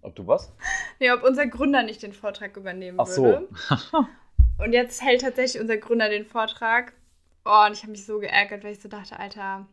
[0.00, 0.52] Ob du was?
[1.00, 3.24] nee, ob unser Gründer nicht den Vortrag übernehmen Ach so.
[3.24, 3.48] würde.
[4.58, 6.92] Und jetzt hält tatsächlich unser Gründer den Vortrag.
[7.44, 9.66] Oh, und ich habe mich so geärgert, weil ich so dachte, Alter,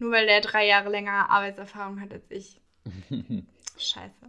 [0.00, 2.60] nur weil der drei Jahre länger Arbeitserfahrung hat als ich.
[3.78, 4.26] Scheiße.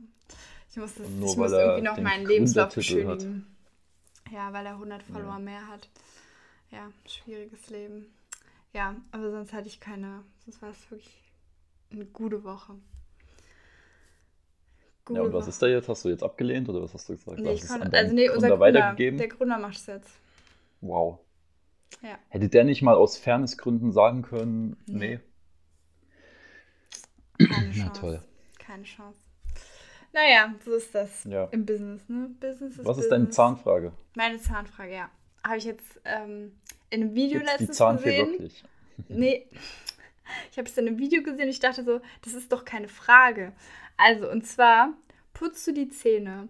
[0.71, 3.17] Ich muss, das, ich muss irgendwie noch meinen Lebenslauf Gründertitel hat.
[3.19, 3.55] beschönigen.
[4.31, 5.39] Ja, weil er 100 Follower Ja.
[5.39, 5.89] mehr hat.
[6.71, 8.05] Ja, schwieriges Leben.
[8.73, 11.11] Ja, aber sonst hatte ich keine, sonst war es wirklich
[11.91, 12.75] eine gute Woche.
[15.03, 15.49] Gute Ja, und was Woche.
[15.49, 15.89] ist da jetzt?
[15.89, 17.39] Hast du jetzt abgelehnt oder was hast du gesagt?
[17.39, 20.09] Nee, ich konnte, also nee, unser Gründer der Gründer macht es jetzt.
[20.79, 21.19] Wow.
[22.01, 22.17] Ja.
[22.29, 25.19] Hätte der nicht mal aus Fairnessgründen sagen können, Nee.
[27.37, 27.45] nee?
[27.47, 27.99] Keine Na Chance.
[28.01, 28.21] toll.
[28.59, 29.19] Keine Chance.
[30.13, 31.45] Naja, so ist das Ja.
[31.51, 32.29] im Business, ne?
[32.39, 33.35] Business ist Was ist deine Business.
[33.35, 33.93] Zahnfrage?
[34.15, 35.09] Meine Zahnfrage, ja.
[35.45, 36.51] Habe ich jetzt ähm,
[36.89, 38.31] in einem Video Gibt's die letztens Zahnfee gesehen.
[38.33, 38.63] wirklich?
[39.07, 39.47] Nee.
[40.51, 42.87] Ich habe es in einem Video gesehen und ich dachte so, das ist doch keine
[42.87, 43.53] Frage.
[43.97, 44.93] Also, und zwar,
[45.33, 46.47] putzt du die Zähne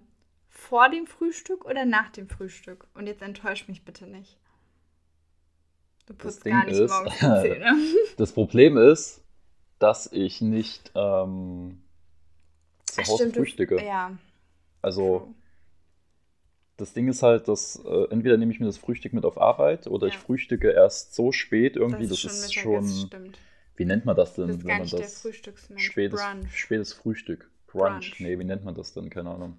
[0.50, 2.88] vor dem Frühstück oder nach dem Frühstück?
[2.94, 4.38] Und jetzt enttäusch mich bitte nicht.
[6.08, 7.76] Du putzt gar nicht ist- morgens die Zähne.
[8.18, 9.24] Das Problem ist,
[9.80, 11.82] dass ich nicht ähm,
[12.96, 13.84] zu Hause stimmt, du- frühstücke.
[13.86, 14.18] Ja.
[14.82, 15.34] Also
[16.78, 19.88] das Ding ist halt, dass äh, entweder nehme ich mir das Frühstück mit auf Arbeit
[19.88, 20.20] oder ich Ja.
[20.20, 22.08] frühstücke erst so spät irgendwie.
[22.08, 23.34] das Das, ist ist schon Mittagessen, schon,
[23.76, 25.28] wie nennt man das Du denn, bist wenn man das
[25.78, 26.58] spätes, Brunch.
[26.58, 27.90] spätes Frühstück, Brunch.
[27.92, 28.20] Brunch.
[28.20, 29.10] Nee, wie nennt man das denn?
[29.10, 29.58] Keine Ahnung.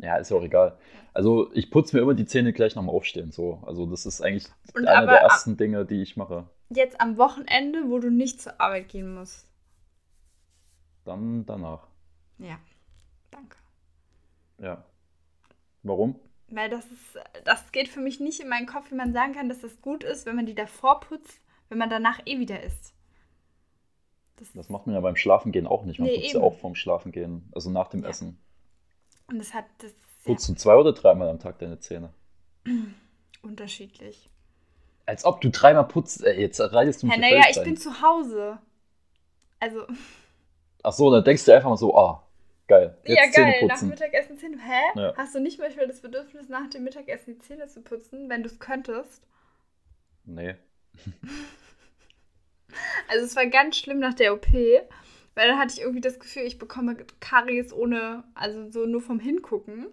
[0.00, 0.78] Ja, ist ja auch egal.
[1.12, 3.32] Also ich putze mir immer die Zähne gleich nach dem Aufstehen.
[3.32, 3.62] So.
[3.66, 6.46] Also das ist eigentlich Und aber der ersten Dinge, die ich mache.
[6.68, 9.46] Jetzt am Wochenende, wo du nicht zur Arbeit gehen musst.
[11.04, 11.88] Dann danach.
[12.38, 12.58] Ja,
[13.30, 13.56] danke.
[14.58, 14.84] Ja.
[15.82, 16.18] Warum?
[16.50, 19.48] Weil das ist, das geht für mich nicht in meinen Kopf, wie man sagen kann,
[19.48, 22.94] dass das gut ist, wenn man die davor putzt, wenn man danach eh wieder isst.
[24.36, 25.98] Das, Das macht man ja beim Schlafengehen auch nicht.
[25.98, 26.44] Man Nee, putzt ja eben.
[26.48, 28.08] auch vorm Schlafengehen, also nach dem Ja.
[28.08, 28.38] Essen.
[29.28, 29.92] und das hat das
[30.24, 32.12] Putzt du zwei oder dreimal am Tag deine Zähne?
[33.42, 34.28] unterschiedlich.
[35.06, 36.22] Als ob du dreimal putzt.
[36.24, 38.58] Ey, jetzt reitest du mich Ja, naja, ich bin zu Hause.
[39.60, 39.86] Also,
[40.82, 42.22] Ach so, dann denkst du einfach mal so, ah,
[42.68, 42.96] geil.
[43.04, 43.88] Jetzt ja geil, nach putzen.
[43.88, 44.58] Mittagessen Zähne.
[44.58, 45.00] Hä?
[45.00, 45.14] Ja.
[45.16, 48.48] Hast du nicht manchmal das Bedürfnis, nach dem Mittagessen die Zähne zu putzen, wenn du
[48.48, 49.26] es könntest?
[50.24, 50.54] Nee.
[53.08, 56.42] Also es war ganz schlimm nach der OP, weil dann hatte ich irgendwie das Gefühl,
[56.42, 59.86] ich bekomme Karies ohne, also so nur vom Hingucken.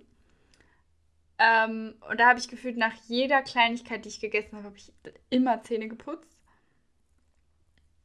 [1.37, 4.91] Ähm, und da habe ich gefühlt, nach jeder Kleinigkeit, die ich gegessen habe, habe ich
[5.29, 6.35] immer Zähne geputzt.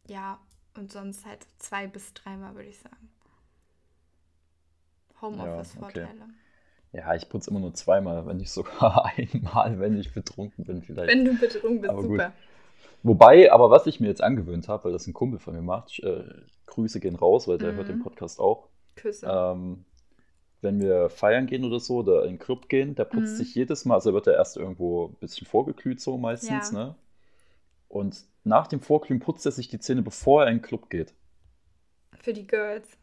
[0.08, 0.40] Ja,
[0.76, 3.10] und sonst halt zwei bis dreimal, würde ich sagen.
[5.20, 6.28] Homeoffice-Vorteile.
[6.92, 11.08] Ja, ich putze immer nur zweimal, wenn nicht sogar einmal, wenn ich betrunken bin vielleicht.
[11.08, 12.10] Wenn du betrunken bist, Aber gut.
[12.12, 12.32] super.
[13.02, 15.98] Wobei, aber was ich mir jetzt angewöhnt habe, weil das ein Kumpel von mir macht,
[16.00, 16.24] äh,
[16.66, 17.76] Grüße gehen raus, weil der Mhm.
[17.76, 18.68] hört den Podcast auch.
[18.96, 19.26] Küsse.
[19.26, 19.84] Ähm,
[20.62, 23.36] wenn wir feiern gehen oder so oder in den Club gehen, der putzt Mhm.
[23.44, 26.78] sich jedes Mal, also wird er erst irgendwo ein bisschen vorgeglüht so meistens, Ja.
[26.78, 26.94] ne?
[27.88, 31.14] Und nach dem Vorglühen putzt er sich die Zähne, bevor er in den Club geht.
[32.20, 32.96] Für die Girls.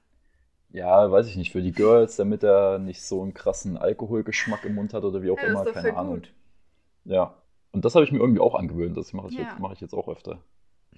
[0.70, 4.76] Ja, weiß ich nicht, für die Girls, damit er nicht so einen krassen Alkoholgeschmack im
[4.76, 6.16] Mund hat oder wie auch Ja, immer, keine Ahnung.
[6.16, 6.34] gut.
[7.06, 7.34] Ja.
[7.72, 9.44] Und das habe ich mir irgendwie auch angewöhnt, das mache ich, Ja.
[9.44, 10.42] jetzt, mache ich jetzt auch öfter.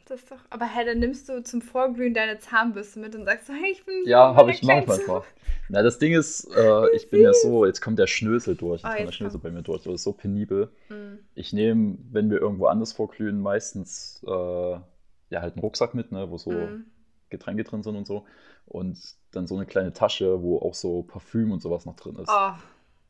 [0.05, 0.39] das ist doch.
[0.49, 3.85] Aber hey, dann nimmst du zum Vorglühen deine Zahnbürste mit und sagst so, hey, ich
[3.85, 4.03] bin.
[4.05, 5.27] Ja, habe ich manchmal gemacht.
[5.67, 8.91] Na, das Ding ist, äh, ich bin ja so, jetzt kommt der Schnösel durch, jetzt
[8.91, 10.71] oh, kommt der Schnösel bei mir durch, das ist so penibel.
[10.89, 11.19] Mhm.
[11.35, 16.31] Ich nehme, wenn wir irgendwo anders vorglühen, meistens äh, ja halt einen Rucksack mit, ne,
[16.31, 16.85] wo so mhm.
[17.29, 18.25] Getränke drin sind und so.
[18.65, 18.99] Und
[19.31, 22.29] dann so eine kleine Tasche, wo auch so Parfüm und sowas noch drin ist.
[22.29, 22.51] Oh.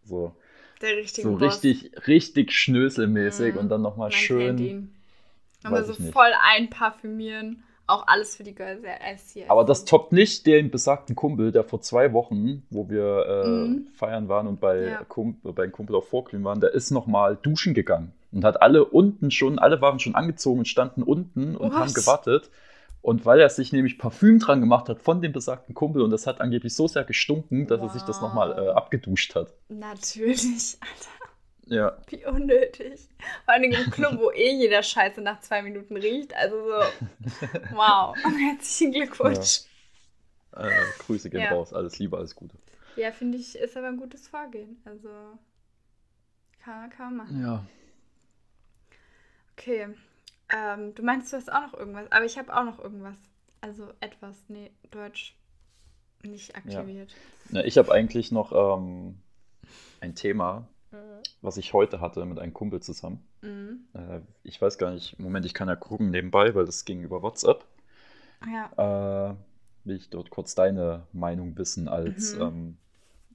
[0.04, 0.36] So.
[0.82, 1.64] Der richtige So Boss.
[1.64, 3.60] richtig, richtig schnöselmäßig mhm.
[3.60, 4.94] und dann nochmal schön.
[5.64, 7.64] Aber so voll einparfümieren.
[7.86, 9.50] Auch alles für die Girls SCS.
[9.50, 13.88] Aber das toppt nicht den besagten Kumpel, der vor zwei Wochen, wo wir äh, mhm.
[13.96, 15.04] feiern waren und bei, ja.
[15.06, 18.86] Kumpel, bei einem Kumpel auf Vorglühen waren, der ist nochmal duschen gegangen und hat alle
[18.86, 21.80] unten schon, alle waren schon angezogen und standen unten und Was?
[21.80, 22.52] haben gewartet.
[23.02, 26.28] Und weil er sich nämlich Parfüm dran gemacht hat von dem besagten Kumpel und das
[26.28, 27.88] hat angeblich so sehr gestunken, dass wow.
[27.88, 29.54] er sich das nochmal äh, abgeduscht hat.
[29.70, 31.20] Natürlich, Alter.
[31.70, 31.98] Ja.
[32.08, 33.08] Wie unnötig.
[33.46, 36.36] Vor allem im Club, wo eh jeder Scheiße nach zwei Minuten riecht.
[36.36, 36.80] Also so,
[37.72, 38.16] wow.
[38.50, 39.62] Herzlichen Glückwunsch.
[40.54, 40.68] Ja.
[40.68, 41.52] Äh, Grüße gehen ja.
[41.52, 41.74] raus.
[41.74, 42.58] Alles Liebe, alles Gute.
[42.96, 44.82] Ja, finde ich, ist aber ein gutes Vorgehen.
[44.84, 45.10] Also,
[46.64, 47.42] kann, kann man machen.
[47.42, 47.66] Ja.
[49.54, 49.90] Okay.
[50.52, 53.18] Ähm, du meinst, du hast auch noch irgendwas, aber ich habe auch noch irgendwas.
[53.62, 55.36] Also etwas, nee, Deutsch
[56.24, 57.14] nicht aktiviert.
[57.52, 57.64] Ja.
[57.64, 59.18] ich habe eigentlich noch ähm,
[60.02, 60.98] ein Thema, mhm.
[61.42, 63.24] was ich heute hatte mit einem Kumpel zusammen.
[63.42, 63.86] Mhm.
[63.94, 67.22] Äh, ich weiß gar nicht, Moment, ich kann ja gucken nebenbei, weil das ging über
[67.22, 67.66] WhatsApp.
[68.48, 69.32] Ja.
[69.32, 69.36] Äh,
[69.86, 72.42] will ich dort kurz deine Meinung wissen als mhm.
[72.42, 72.78] ähm,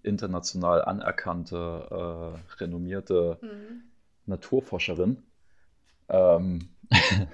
[0.02, 3.82] international anerkannte, äh, renommierte mhm.
[4.26, 5.22] Naturforscherin.
[6.08, 6.68] Ähm,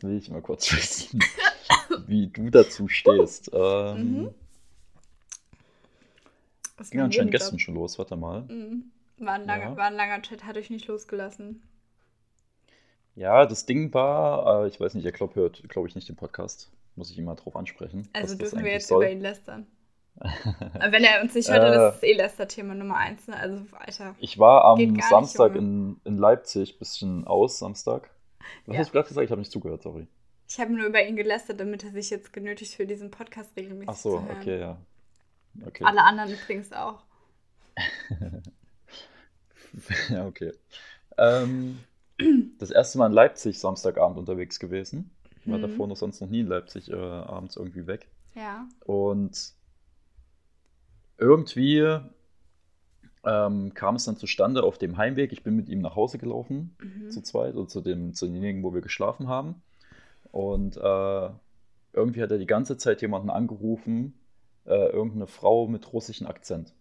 [0.00, 1.20] will ich mal kurz wissen,
[2.06, 3.50] wie du dazu stehst.
[3.52, 4.34] Ähm, mhm.
[6.76, 8.42] Das ging anscheinend gestern schon los, warte mal.
[8.42, 8.90] Mhm.
[9.18, 9.76] War, ein langer, ja.
[9.76, 11.62] war ein langer Chat, hat euch nicht losgelassen.
[13.14, 16.16] Ja, das Ding war, äh, ich weiß nicht, er glaubt, hört, glaube ich, nicht den
[16.16, 16.70] Podcast.
[16.96, 18.08] Muss ich ihn mal drauf ansprechen.
[18.12, 19.04] Also dürfen wir jetzt soll.
[19.04, 19.66] über ihn lästern.
[20.16, 23.26] Wenn er uns nicht hört, dann ist es eh Lester-Thema Nummer eins.
[23.26, 23.36] Ne?
[23.36, 24.14] Also weiter.
[24.20, 28.10] Ich war am Samstag in, in Leipzig ein bisschen aus, Samstag.
[28.66, 28.80] Was ja.
[28.80, 29.24] hast du gerade gesagt?
[29.24, 30.06] Ich habe nicht zugehört, sorry.
[30.48, 33.88] Ich habe nur über ihn gelästert, damit er sich jetzt genötigt für diesen Podcast regelmäßig
[33.88, 34.76] Ach so, okay, ja.
[35.66, 35.84] Okay.
[35.84, 37.02] Alle anderen übrigens auch.
[40.10, 40.52] ja, okay.
[41.16, 41.80] Ähm,
[42.58, 45.10] das erste Mal in Leipzig Samstagabend unterwegs gewesen.
[45.40, 45.62] Ich war mhm.
[45.62, 48.06] davor noch sonst noch nie in Leipzig äh, abends irgendwie weg.
[48.34, 48.66] Ja.
[48.84, 49.54] Und
[51.18, 51.98] irgendwie
[53.24, 55.32] ähm, kam es dann zustande auf dem Heimweg.
[55.32, 57.10] Ich bin mit ihm nach Hause gelaufen, mhm.
[57.10, 59.62] zu zweit, oder zu, dem, zu demjenigen, wo wir geschlafen haben.
[60.30, 61.30] Und äh,
[61.92, 64.18] irgendwie hat er die ganze Zeit jemanden angerufen,
[64.66, 66.74] äh, irgendeine Frau mit russischem Akzent.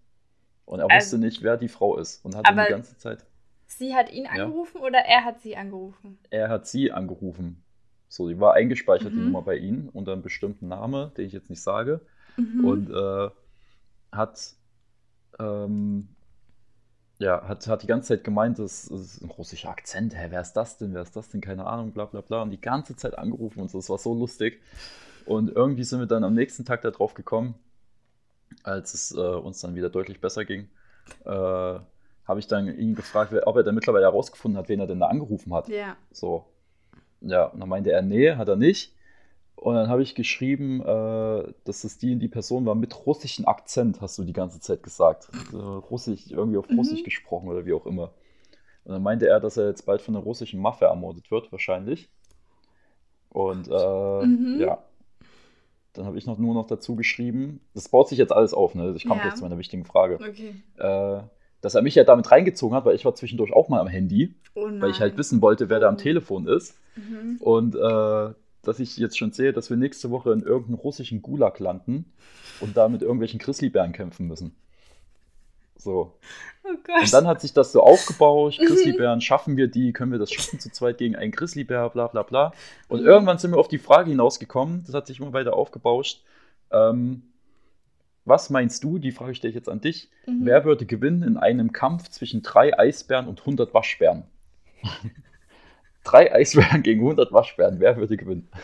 [0.65, 2.23] Und er wusste also, nicht, wer die Frau ist.
[2.25, 3.25] Und hat die ganze Zeit.
[3.67, 4.87] Sie hat ihn angerufen ja.
[4.87, 6.17] oder er hat sie angerufen?
[6.29, 7.63] Er hat sie angerufen.
[8.07, 9.17] So, die war eingespeichert, mhm.
[9.17, 12.01] die Nummer bei ihm, unter einem bestimmten Namen, den ich jetzt nicht sage.
[12.37, 12.65] Mhm.
[12.65, 13.29] Und äh,
[14.15, 14.53] hat,
[15.39, 16.07] ähm,
[17.19, 20.41] ja, hat, hat die ganze Zeit gemeint, das, das ist ein russischer Akzent, hä, wer
[20.41, 22.41] ist das denn, wer ist das denn, keine Ahnung, bla bla bla.
[22.41, 24.61] Und die ganze Zeit angerufen und so, das war so lustig.
[25.25, 27.55] Und irgendwie sind wir dann am nächsten Tag darauf gekommen,
[28.63, 30.69] als es äh, uns dann wieder deutlich besser ging,
[31.25, 34.99] äh, habe ich dann ihn gefragt, ob er dann mittlerweile herausgefunden hat, wen er denn
[34.99, 35.67] da angerufen hat.
[35.67, 35.97] Ja.
[36.11, 36.45] So.
[37.21, 38.93] Ja, und dann meinte er, nee, hat er nicht.
[39.55, 43.47] Und dann habe ich geschrieben, äh, dass es die in die Person war mit russischem
[43.47, 45.29] Akzent, hast du die ganze Zeit gesagt.
[45.53, 47.05] Russisch, irgendwie auf Russisch mhm.
[47.05, 48.13] gesprochen oder wie auch immer.
[48.83, 52.09] Und dann meinte er, dass er jetzt bald von der russischen Mafia ermordet wird, wahrscheinlich.
[53.29, 54.57] Und äh, mhm.
[54.59, 54.83] ja,
[55.93, 58.93] dann habe ich noch nur noch dazu geschrieben, das baut sich jetzt alles auf, ne?
[58.95, 59.27] Ich komme ja.
[59.27, 60.15] jetzt zu meiner wichtigen Frage.
[60.15, 60.55] Okay.
[60.77, 61.23] Äh,
[61.61, 64.35] dass er mich ja damit reingezogen hat, weil ich war zwischendurch auch mal am Handy,
[64.53, 65.97] oh weil ich halt wissen wollte, wer da am oh.
[65.97, 66.77] Telefon ist.
[66.97, 67.37] Mhm.
[67.39, 68.33] Und äh,
[68.63, 72.05] dass ich jetzt schon sehe, dass wir nächste Woche in irgendeinem russischen Gulag landen
[72.61, 74.55] und da mit irgendwelchen Grizzlybären kämpfen müssen.
[75.75, 76.13] So.
[76.63, 78.65] Oh und dann hat sich das so aufgebaut, mhm.
[78.65, 82.23] Grizzlybären, schaffen wir die, können wir das schaffen zu zweit gegen einen Grizzlybär, bla bla
[82.23, 82.53] bla.
[82.87, 83.07] Und mhm.
[83.07, 86.23] irgendwann sind wir auf die Frage hinausgekommen, das hat sich immer weiter aufgebauscht.
[86.71, 87.23] Ähm,
[88.23, 90.45] was meinst du, die Frage stelle ich jetzt an dich, mhm.
[90.45, 94.23] wer würde gewinnen in einem Kampf zwischen drei Eisbären und 100 Waschbären?
[96.03, 97.79] Drei Eisbären gegen 100 Waschbären.
[97.79, 98.49] Wer würde gewinnen?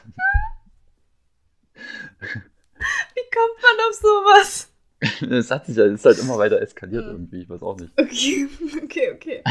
[2.19, 4.71] Wie kommt man auf sowas?
[5.02, 7.12] Es hat sich das ist halt immer weiter eskaliert ja.
[7.12, 7.91] irgendwie, ich weiß auch nicht.
[7.97, 8.47] Okay,
[8.84, 9.43] okay, okay.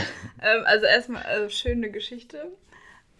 [0.42, 2.53] ähm, also erstmal, also schöne Geschichte.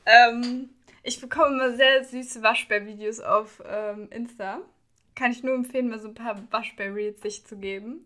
[0.05, 0.69] Ähm,
[1.03, 4.61] ich bekomme immer sehr süße Waschbär-Videos auf ähm, Insta.
[5.15, 8.05] Kann ich nur empfehlen, mal so ein paar Waschbär-Reels sich zu geben.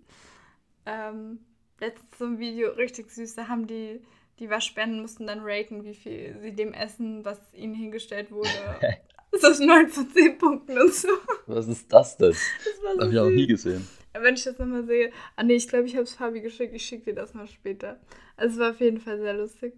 [0.86, 1.40] Ähm,
[1.80, 4.00] letztens so ein Video richtig süß, da haben die
[4.38, 8.48] die Waschbären mussten dann raten, wie viel sie dem essen, was ihnen hingestellt wurde.
[9.32, 11.08] Das ist 9 von 10 Punkten und so.
[11.46, 12.32] Was ist das denn?
[12.32, 13.88] Das war so habe ich auch nie gesehen.
[14.12, 15.10] Wenn ich das nochmal sehe.
[15.36, 16.74] Ah nee, ich glaube, ich habe es Fabi geschickt.
[16.74, 17.98] Ich schicke dir das mal später.
[18.36, 19.72] Also es war auf jeden Fall sehr lustig.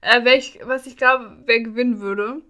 [0.00, 2.40] Äh, ich, was ich glaube, wer gewinnen würde.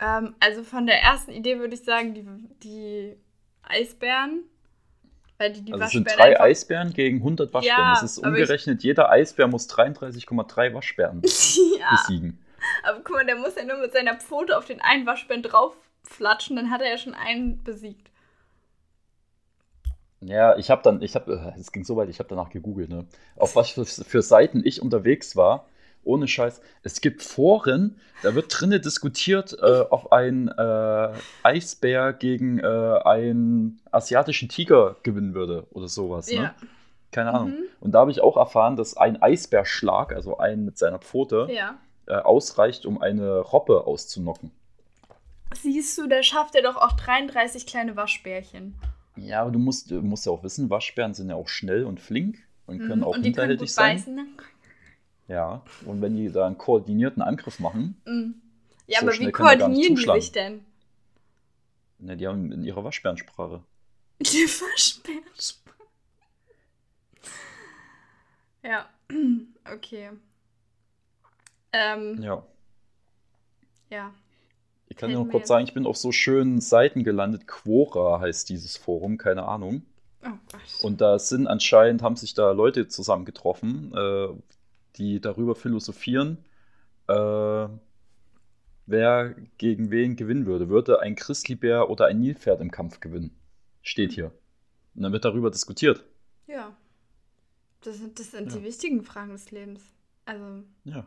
[0.00, 2.26] Ähm, also von der ersten Idee würde ich sagen, die,
[2.62, 3.16] die
[3.62, 4.44] Eisbären.
[5.38, 7.78] Weil die die Also es sind drei Eisbären gegen 100 Waschbären.
[7.78, 11.22] Ja, das ist aber ich- umgerechnet, jeder Eisbär muss 33,3 Waschbären
[11.78, 12.38] ja, besiegen.
[12.82, 16.56] aber guck mal, der muss ja nur mit seiner Pfote auf den einen Waschbären draufflatschen,
[16.56, 18.10] dann hat er ja schon einen besiegt.
[20.20, 23.06] Ja, ich habe dann, ich habe, es ging so weit, ich habe danach gegoogelt, ne?
[23.36, 25.68] Auf was für, für Seiten ich unterwegs war.
[26.04, 26.60] Ohne Scheiß.
[26.82, 31.08] Es gibt Foren, da wird drinnen diskutiert, äh, ob ein äh,
[31.42, 32.66] Eisbär gegen äh,
[33.04, 36.28] einen asiatischen Tiger gewinnen würde oder sowas.
[36.28, 36.34] Ne?
[36.34, 36.54] Ja.
[37.12, 37.50] Keine Ahnung.
[37.50, 37.64] Mhm.
[37.80, 41.78] Und da habe ich auch erfahren, dass ein Eisbärschlag, also ein mit seiner Pfote, Ja.
[42.06, 44.50] äh, ausreicht, um eine Robbe auszunocken.
[45.54, 48.74] Siehst du, da schafft er doch auch 33 kleine Waschbärchen.
[49.16, 51.98] Ja, aber du musst, du musst ja auch wissen, Waschbären sind ja auch schnell und
[52.00, 53.04] flink und können Mhm.
[53.04, 53.96] auch und hinterhältig sein.
[53.96, 54.28] beißen.
[55.28, 58.34] Ja, und wenn die da einen koordinierten Angriff machen, Mhm.
[58.86, 60.64] Ja, So aber wie er koordinieren die sich denn?
[61.98, 63.62] ne, die haben in ihrer Waschbärensprache.
[64.20, 65.76] Die Waschbärensprache.
[68.62, 68.88] Ja,
[69.72, 70.10] okay.
[71.72, 72.42] Ähm, Ja.
[73.90, 74.12] ja.
[74.88, 77.46] Ich kann dir noch kurz sagen, ich bin auf so schönen Seiten gelandet.
[77.46, 79.82] Quora heißt dieses Forum, keine Ahnung.
[80.24, 80.28] Oh.
[80.86, 84.28] Und da sind anscheinend, haben sich da Leute zusammengetroffen, äh,
[84.98, 86.38] die darüber philosophieren,
[87.08, 87.68] äh,
[88.86, 90.68] wer gegen wen gewinnen würde.
[90.68, 93.30] Würde ein Grizzlybär oder ein Nilpferd im Kampf gewinnen?
[93.82, 94.32] Steht hier.
[94.94, 96.04] Und dann wird darüber diskutiert.
[96.46, 96.76] ja.
[97.82, 98.58] Das sind, das sind Ja.
[98.58, 99.80] die wichtigen Fragen des Lebens.
[100.24, 101.06] Also, Ja.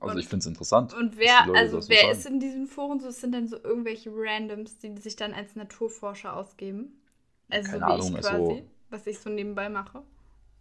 [0.00, 0.94] Also Und- ich finde es interessant.
[0.94, 3.08] und wer, Leute also wer ist in diesen Foren so?
[3.08, 7.00] Es sind dann so irgendwelche Randoms, die sich dann als Naturforscher ausgeben.
[7.50, 10.02] Also Keine so wie Ahnung, ich also- quasi, was ich so nebenbei mache.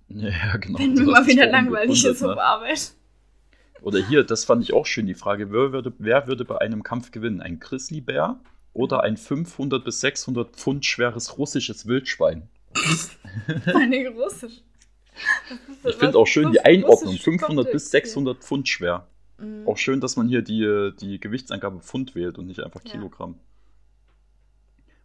[0.17, 0.80] Ja, genau.
[0.80, 2.38] Wenn Du mir mal wieder langweilig ist auf?
[2.38, 2.93] Arbeit.
[3.82, 6.82] Oder hier, das fand ich auch schön, die Frage, wer würde, wer würde bei einem
[6.84, 7.41] Kampf gewinnen?
[7.41, 8.39] Ein Grizzlybär
[8.74, 12.50] oder ein 500 bis 600 Pfund schweres russisches Wildschwein?
[13.74, 14.62] Meine Russisch.
[15.84, 19.08] Ich finde auch schön die Einordnung, Russisch 500 bis Kontext 600 Pfund schwer.
[19.39, 19.67] Mhm.
[19.67, 22.91] Auch schön, dass man hier die, die Gewichtsangabe Pfund wählt und nicht einfach Ja.
[22.91, 23.39] Kilogramm.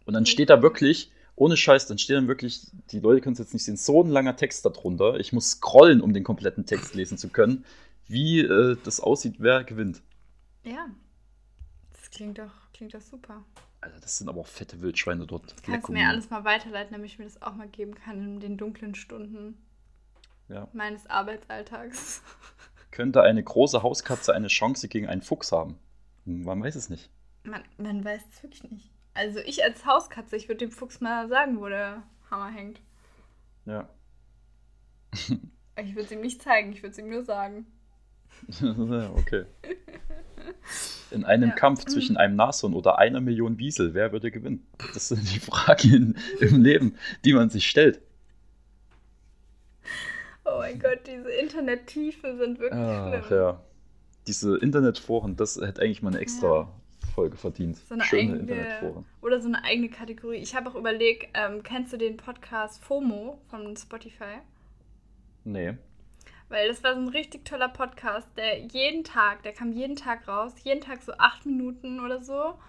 [0.05, 3.39] Und dann steht da wirklich, ohne Scheiß, dann steht dann wirklich, die Leute können es
[3.39, 5.19] jetzt nicht sehen, so ein langer Text darunter.
[5.19, 7.65] Ich muss scrollen, um den kompletten Text lesen zu können,
[8.07, 10.01] wie äh, das aussieht, wer gewinnt.
[10.63, 10.87] Ja.
[11.91, 13.43] Das klingt doch, klingt doch super.
[13.81, 15.55] Also das sind aber auch fette Wildschweine dort.
[15.63, 18.39] Kannst du mir alles mal weiterleiten, damit ich mir das auch mal geben kann in
[18.39, 19.57] den dunklen Stunden
[20.47, 20.67] Ja.
[20.73, 22.21] meines Arbeitsalltags.
[22.91, 25.77] Könnte eine große Hauskatze eine Chance gegen einen Fuchs haben?
[26.25, 27.09] Hm, Man weiß es nicht.
[27.43, 28.92] Man, man weiß es wirklich nicht.
[29.13, 32.81] Also ich als Hauskatze, ich würde dem Fuchs mal sagen, wo der Hammer hängt.
[33.65, 33.87] Ja.
[35.11, 37.67] Ich würde es ihm nicht zeigen, ich würde es ihm nur sagen.
[38.59, 39.45] Ja, okay.
[41.11, 41.55] In einem Ja.
[41.55, 44.65] Kampf zwischen einem Nashorn oder einer Million Wiesel, wer würde gewinnen?
[44.93, 48.01] Das sind die Fragen im Leben, die man sich stellt.
[50.45, 53.37] Oh mein Gott, diese Internettiefe sind wirklich Ach schlimm.
[53.37, 53.61] ja.
[54.27, 56.69] Diese Internetforen, das hätte eigentlich mal eine extra
[57.13, 57.77] Folge verdient.
[57.77, 59.05] So eine Schöne eigene- Internetforen.
[59.21, 60.37] Oder so eine eigene Kategorie.
[60.37, 64.39] Ich habe auch überlegt, ähm, kennst du den Podcast FOMO von Spotify?
[65.43, 65.77] Nee.
[66.49, 70.27] Weil das war so ein richtig toller Podcast, der jeden Tag, der kam jeden Tag
[70.27, 72.59] raus, jeden Tag so acht Minuten oder so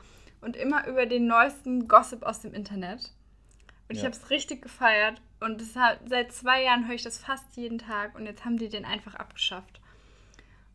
[0.40, 3.12] und immer über den neuesten Gossip aus dem Internet.
[3.88, 4.04] Und ich Ja.
[4.04, 8.14] habe es richtig gefeiert und hat, seit zwei Jahren höre ich das fast jeden Tag
[8.14, 9.80] und jetzt haben die den einfach abgeschafft.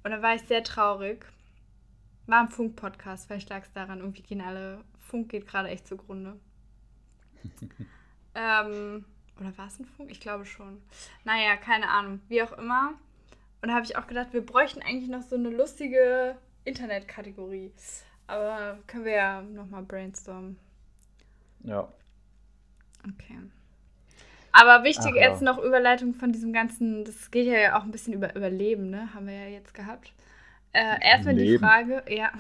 [0.03, 1.25] Und da war ich sehr traurig.
[2.29, 6.39] War ein Funk-Podcast, vielleicht lag es daran, irgendwie gehen alle, Funk geht gerade echt zugrunde.
[8.35, 9.03] ähm,
[9.39, 10.11] oder war es ein Funk?
[10.11, 10.79] Ich glaube schon.
[11.23, 12.21] Naja, keine Ahnung.
[12.27, 12.93] Wie auch immer.
[13.63, 17.71] Und da habe ich auch gedacht, wir bräuchten eigentlich noch so eine lustige Internetkategorie.
[18.27, 20.59] Aber können wir ja nochmal brainstormen.
[21.63, 21.91] Ja.
[23.03, 23.39] Okay.
[24.51, 25.31] Aber wichtig Ach ja.
[25.31, 29.11] jetzt noch Überleitung von diesem ganzen, das geht ja auch ein bisschen über Überleben, ne?
[29.15, 30.13] Haben wir ja jetzt gehabt.
[30.73, 31.57] Äh, erstmal die.
[31.57, 32.31] Frage, ja.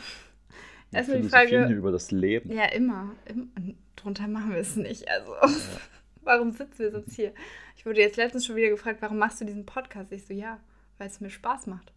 [0.91, 2.51] Erstmal die Frage, über das Leben.
[2.51, 3.11] ja, immer.
[3.25, 3.51] Im,
[3.95, 5.07] drunter machen wir es nicht.
[5.09, 5.33] Also,
[6.23, 7.33] warum sitzen wir sonst hier?
[7.75, 10.11] Ich wurde jetzt letztens schon wieder gefragt, warum machst du diesen Podcast?
[10.11, 10.59] Ich so, ja,
[10.97, 11.91] weil es mir Spaß macht.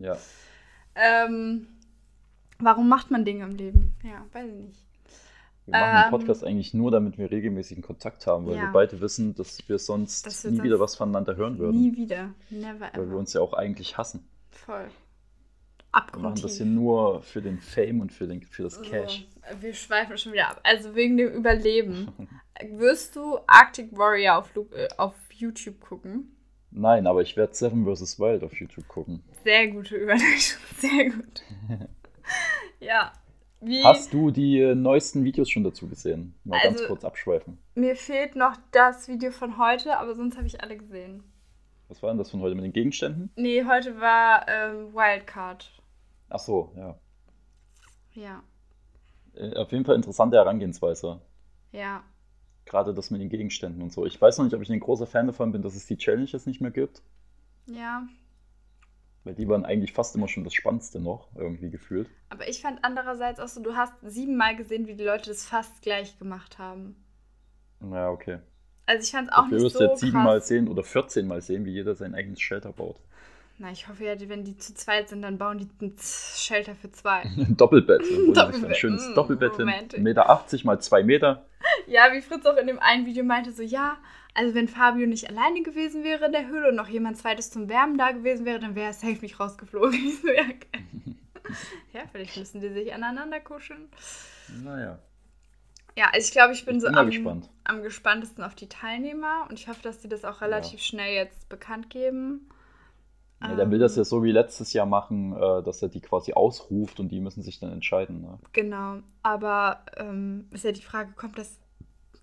[0.00, 0.16] Ja.
[0.94, 1.66] Ähm,
[2.58, 3.94] warum macht man Dinge im Leben?
[4.02, 4.82] Ja, weiß ich nicht.
[5.66, 8.62] Wir machen den Ähm, Podcast eigentlich nur, damit wir regelmäßigen Kontakt haben, weil Ja.
[8.62, 11.80] wir beide wissen, dass wir sonst Dass wir nie sonst wieder was voneinander hören würden.
[11.80, 12.30] Nie wieder.
[12.50, 13.16] Never Weil wir ever.
[13.16, 14.26] uns ja auch eigentlich hassen.
[14.50, 14.88] Voll.
[15.96, 16.42] Wir machen Abgrundtief.
[16.44, 19.26] das hier nur für den Fame und für, den, für das So, Cash.
[19.60, 20.60] wir schweifen schon wieder ab.
[20.62, 22.08] Also wegen dem Überleben.
[22.72, 26.36] Wirst du Arctic Warrior auf, äh, auf YouTube gucken?
[26.70, 28.18] Nein, aber ich werde Seven vs.
[28.18, 29.22] Wild auf YouTube gucken.
[29.44, 30.60] Sehr gute Überleitung.
[30.76, 31.42] Sehr gut.
[32.80, 33.12] ja.
[33.60, 36.34] Wie, Hast du die äh, neuesten Videos schon dazu gesehen?
[36.44, 37.58] Mal ganz Also- kurz abschweifen.
[37.74, 41.22] mir fehlt noch das Video von heute, aber sonst habe ich alle gesehen.
[41.88, 43.30] Was war denn das von heute mit den Gegenständen?
[43.36, 45.70] Nee, heute war ähm, Wildcard.
[46.28, 46.98] Ach so, ja.
[48.12, 48.42] Ja.
[49.34, 51.20] Äh, Auf jeden Fall interessante Herangehensweise.
[51.72, 52.02] Ja.
[52.64, 54.06] Gerade das mit den Gegenständen und so.
[54.06, 56.46] Ich weiß noch nicht, ob ich ein großer Fan davon bin, dass es die Challenges
[56.46, 57.02] nicht mehr gibt.
[57.66, 58.06] Ja.
[59.24, 62.08] Weil die waren eigentlich fast immer schon das Spannendste noch, irgendwie gefühlt.
[62.28, 65.82] Aber ich fand andererseits auch so, du hast siebenmal gesehen, wie die Leute das fast
[65.82, 66.96] gleich gemacht haben.
[67.80, 68.38] Ja, okay.
[68.86, 71.26] Also ich fand es auch Dafür nicht wirst so du jetzt siebenmal sehen oder 14
[71.26, 73.00] Mal sehen, wie jeder sein eigenes Shelter baut.
[73.58, 76.90] Na, ich hoffe ja, wenn die zu zweit sind, dann bauen die ein Shelter für
[76.92, 77.22] zwei.
[77.36, 78.04] Ein Doppelbett.
[78.04, 79.60] Sie sich ein Doppelbett, schönes mm, Doppelbett hin.
[79.62, 79.98] romantic.
[79.98, 81.46] 1,80 Meter 80 mal 2 Meter.
[81.88, 83.98] Ja, wie Fritz auch in dem einen Video meinte, so ja,
[84.34, 87.68] also wenn Fabio nicht alleine gewesen wäre in der Höhle und noch jemand zweites zum
[87.68, 89.98] Wärmen da gewesen wäre, dann wäre er safe nicht rausgeflogen.
[90.22, 90.44] So, ja,
[91.92, 93.88] ja, vielleicht müssen die sich aneinander kuscheln.
[94.62, 94.98] Naja.
[95.96, 97.50] Ja, also ich glaube, ich bin Ich so bin mal am, gespannt.
[97.64, 101.48] am gespanntesten auf die Teilnehmer und ich hoffe, dass die das auch relativ schnell jetzt
[101.48, 102.48] bekannt geben.
[103.40, 106.32] Ja, der will das ja so wie letztes Jahr machen, äh, dass er die quasi
[106.32, 108.22] ausruft und die müssen sich dann entscheiden.
[108.22, 108.38] Ne?
[108.52, 111.60] Genau, aber ähm, ist ja die Frage, kommt das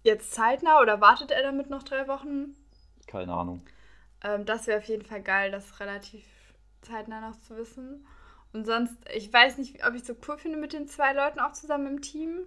[0.02, 2.56] jetzt zeitnah oder wartet er damit noch drei Wochen?
[3.08, 3.62] Keine Ahnung.
[4.24, 6.26] Ähm, das wäre auf jeden Fall geil, das relativ
[6.82, 8.06] zeitnah noch zu wissen.
[8.52, 11.54] Und sonst, ich weiß nicht, ob ich so cool finde mit den zwei Leuten auch
[11.54, 12.42] zusammen im Team.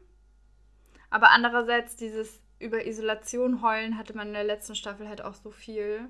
[1.11, 5.51] Aber andererseits, dieses über Isolation heulen hatte man in der letzten Staffel halt auch so
[5.51, 6.09] viel,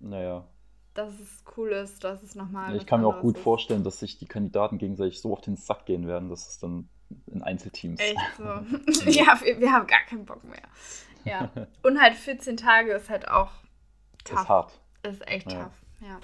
[0.00, 0.46] Naja.
[0.94, 2.74] Dass es cool ist, dass es nochmal.
[2.76, 5.86] ich kann mir auch gut vorstellen, dass sich die Kandidaten gegenseitig so auf den Sack
[5.86, 6.88] gehen werden, dass es dann
[7.26, 8.00] in Einzelteams.
[8.00, 9.10] Echt so.
[9.10, 10.62] ja, wir, wir haben gar keinen Bock mehr.
[11.24, 11.50] Ja.
[11.82, 13.50] Und halt 14 Tage ist halt auch
[14.24, 14.40] tough.
[14.40, 14.80] ist hart.
[15.02, 15.64] Ist echt Ja.
[15.64, 16.18] tough, ja.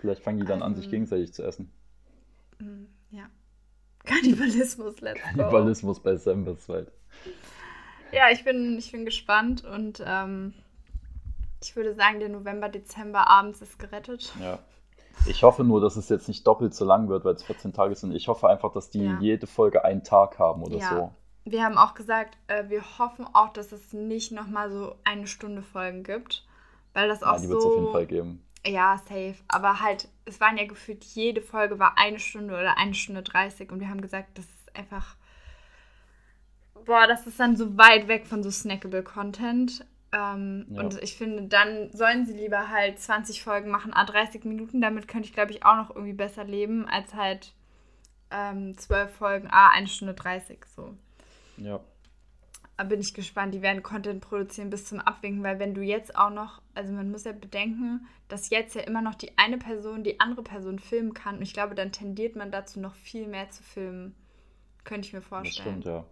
[0.00, 1.70] Vielleicht fangen die dann an, sich Ähm, gegenseitig zu essen.
[2.58, 3.24] Mm, Ja.
[4.04, 5.28] Kannibalismus, let's go.
[5.38, 6.68] Kannibalismus bei Sam vs.
[6.68, 6.92] Wild.
[8.12, 10.52] Ja, ich bin, ich bin gespannt und ähm,
[11.64, 14.32] ich würde sagen, der November, Dezember abends ist gerettet.
[14.40, 14.58] Ja.
[15.26, 17.94] Ich hoffe nur, dass es jetzt nicht doppelt so lang wird, weil es 14 Tage
[17.94, 18.14] sind.
[18.14, 19.18] Ich hoffe einfach, dass die Ja.
[19.20, 20.88] jede Folge einen Tag haben oder Ja.
[20.90, 21.14] so.
[21.46, 25.62] Wir haben auch gesagt, äh, wir hoffen auch, dass es nicht nochmal so eine Stunde
[25.62, 26.46] Folgen gibt.
[26.94, 27.92] Weil das auch Ja, die wird es auf jeden so.
[27.92, 28.42] Fall geben.
[28.66, 29.34] Ja, safe.
[29.48, 33.70] Aber halt, es waren ja gefühlt, jede Folge war eine Stunde oder eine Stunde 30
[33.72, 35.16] und wir haben gesagt, das ist einfach.
[36.86, 39.84] Boah, das ist dann so weit weg von so snackable Content.
[40.14, 40.80] Ähm, Ja.
[40.82, 44.80] Und ich finde, dann sollen sie lieber halt 20 Folgen machen, a 30 Minuten.
[44.80, 47.52] Damit könnte ich, glaube ich, auch noch irgendwie besser leben, als halt
[48.30, 50.64] ähm, 12 Folgen, a 1 Stunde 30.
[50.66, 50.94] So.
[51.56, 51.80] Ja.
[52.76, 53.54] Da bin ich gespannt.
[53.54, 57.10] Die werden Content produzieren bis zum Abwinken, weil wenn du jetzt auch noch, also man
[57.10, 61.14] muss ja bedenken, dass jetzt ja immer noch die eine Person die andere Person filmen
[61.14, 61.36] kann.
[61.36, 64.14] Und ich glaube, dann tendiert man dazu, noch viel mehr zu filmen.
[64.82, 65.82] Könnte ich mir Das vorstellen.
[65.82, 66.04] stimmt, ja.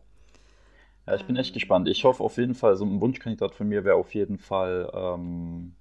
[1.06, 1.88] Ja, ich bin echt Ähm, gespannt.
[1.88, 5.74] Ich hoffe auf jeden Fall, so ein Wunschkandidat von mir wäre auf jeden Fall ähm,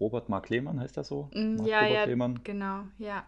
[0.00, 1.30] Robert Mark Lehmann, heißt der so?
[1.34, 2.40] Mm, Mark ja, Robert ja, Lehmann.
[2.44, 3.24] genau, ja.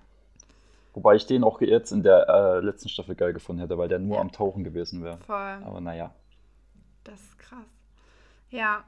[0.95, 3.99] Wobei ich den auch jetzt in der äh, letzten Staffel geil gefunden hätte, weil der
[3.99, 4.21] nur Ja.
[4.21, 5.21] am Tauchen gewesen wäre.
[5.27, 5.59] Voll.
[5.61, 6.15] Aber naja.
[7.05, 7.67] Das ist krass.
[8.51, 8.85] Ja.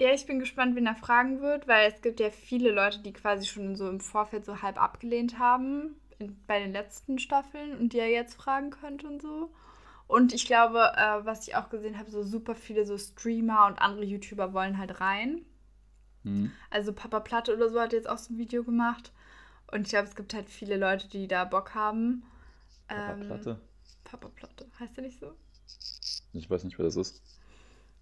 [0.00, 3.12] Ja, ich bin gespannt, wen er fragen wird, weil es gibt ja viele Leute, die
[3.14, 7.92] quasi schon so im Vorfeld so halb abgelehnt haben in, bei den letzten Staffeln und
[7.94, 9.50] die er jetzt fragen könnte und so.
[10.08, 13.78] Und ich glaube, äh, was ich auch gesehen habe, so super viele so Streamer und
[13.80, 15.44] andere YouTuber wollen halt rein.
[16.22, 16.52] Hm.
[16.70, 19.12] Also Papa Platte oder so hat jetzt auch so ein Video gemacht.
[19.72, 22.22] Und ich glaube, es gibt halt viele Leute, die da Bock haben.
[22.88, 23.60] Papa Ähm, Platte.
[24.04, 24.66] Papa Platte.
[24.78, 25.32] Heißt der nicht so?
[26.32, 27.20] Ich weiß nicht, wer das ist.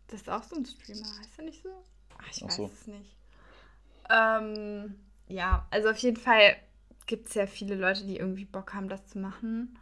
[0.08, 1.70] Das ist auch so ein Streamer, heißt er nicht so?
[2.18, 2.66] Ach, ich Ach weiß so.
[2.66, 3.16] es nicht.
[4.10, 4.94] Ähm,
[5.28, 6.56] ja, also auf jeden Fall
[7.06, 9.78] gibt es ja viele Leute, die irgendwie Bock haben, das zu machen.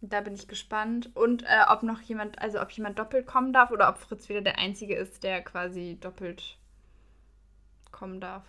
[0.00, 1.10] Da bin ich gespannt.
[1.14, 4.42] Und äh, ob noch jemand, also ob jemand doppelt kommen darf oder ob Fritz wieder
[4.42, 6.58] der Einzige ist, der quasi doppelt
[7.90, 8.44] kommen darf.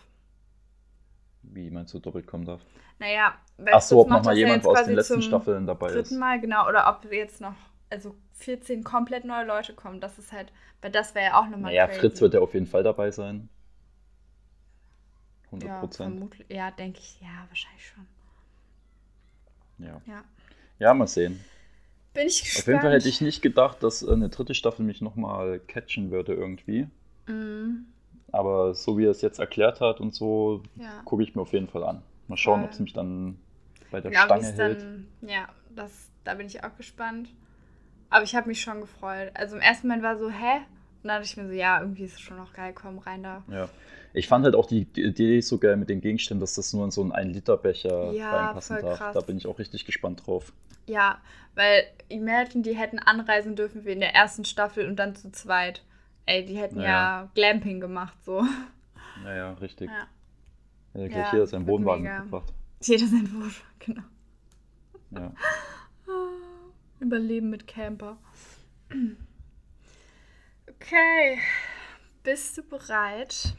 [1.44, 2.62] Wie meinst du, doppelt kommen darf?
[3.00, 5.96] Naja, weil Ach so, ob nochmal ja jemand aus den letzten Staffeln dabei ist.
[5.96, 6.68] Dritten Mal, genau.
[6.68, 7.56] Oder ob jetzt noch,
[7.90, 10.02] also 14 komplett neue Leute kommen.
[10.02, 12.00] Das ist halt, weil das wäre ja auch nochmal Naja, crazy.
[12.02, 13.50] Fritz wird ja auf jeden Fall dabei sein.
[15.46, 16.12] 100 Ja, Prozent.
[16.12, 16.48] vermutlich.
[16.50, 17.22] Ja, denke ich.
[17.22, 18.06] Ja, wahrscheinlich schon.
[19.80, 20.02] Ja.
[20.06, 20.24] Ja.
[20.80, 21.44] Ja, mal sehen.
[22.14, 22.64] Bin ich gespannt.
[22.64, 26.34] Auf jeden Fall hätte ich nicht gedacht, dass eine dritte Staffel mich nochmal catchen würde
[26.34, 26.88] irgendwie.
[27.28, 27.86] Mhm.
[28.32, 31.02] Aber so wie er es jetzt erklärt hat und so, Ja.
[31.06, 32.02] gucke ich mir auf jeden Fall an.
[32.28, 33.38] Mal schauen, ob es mich dann
[33.92, 34.82] bei der Ja, Stange hält.
[34.82, 35.92] dann, ja, das,
[36.24, 37.30] da bin ich auch gespannt.
[38.10, 39.32] Aber ich habe mich schon gefreut.
[39.34, 40.58] Also im ersten Moment war so, hä?
[41.04, 43.24] Und dann dachte ich mir so, ja, irgendwie ist es schon noch geil, komm rein
[43.24, 43.44] da.
[43.50, 43.70] Ja.
[44.14, 46.92] Ich fand halt auch die, Idee so geil mit den Gegenständen, dass das nur in
[46.92, 49.14] so einen 1-Liter-Becher Ja, reinpassen darf.
[49.14, 50.52] Da bin ich auch richtig gespannt drauf.
[50.88, 51.22] Ja,
[51.56, 55.84] weil Imagine, die hätten anreisen dürfen wie in der ersten Staffel und dann zu zweit.
[56.26, 56.88] Ey, die hätten ja,
[57.24, 57.32] Ja.
[57.36, 58.44] Glamping gemacht, so.
[59.24, 59.90] Naja, richtig.
[59.90, 60.08] Ja.
[60.94, 62.20] Er hat Ja, gleich hier seinen Wohnwagen mega.
[62.20, 62.54] mitgebracht.
[62.82, 64.04] Jeder sein Wunsch, genau.
[65.12, 65.34] Ja.
[67.00, 68.18] Überleben mit Camper.
[70.70, 71.40] Okay.
[72.24, 73.54] Bist du bereit?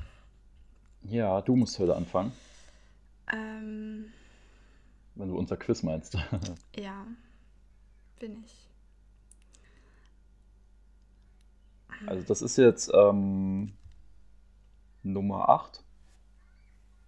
[1.03, 2.33] ja, du musst heute anfangen,
[3.33, 4.13] Ähm,
[5.19, 6.17] wenn du unser Quiz meinst.
[6.77, 7.07] ja.
[8.19, 8.69] Bin ich.
[12.07, 13.73] Also das ist jetzt ähm,
[15.03, 15.83] Nummer 8.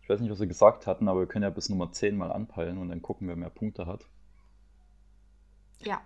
[0.03, 2.33] Ich weiß nicht, was wir gesagt hatten, aber wir können ja bis Nummer 10 mal
[2.33, 4.07] anpeilen und dann gucken, wer mehr Punkte hat.
[5.79, 6.01] Ja.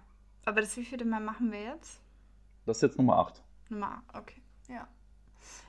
[0.44, 2.02] Aber das wievielte Mal machen wir jetzt?
[2.66, 3.42] Das ist jetzt Nummer 8.
[3.70, 4.42] Nummer, okay.
[4.68, 4.86] Ja.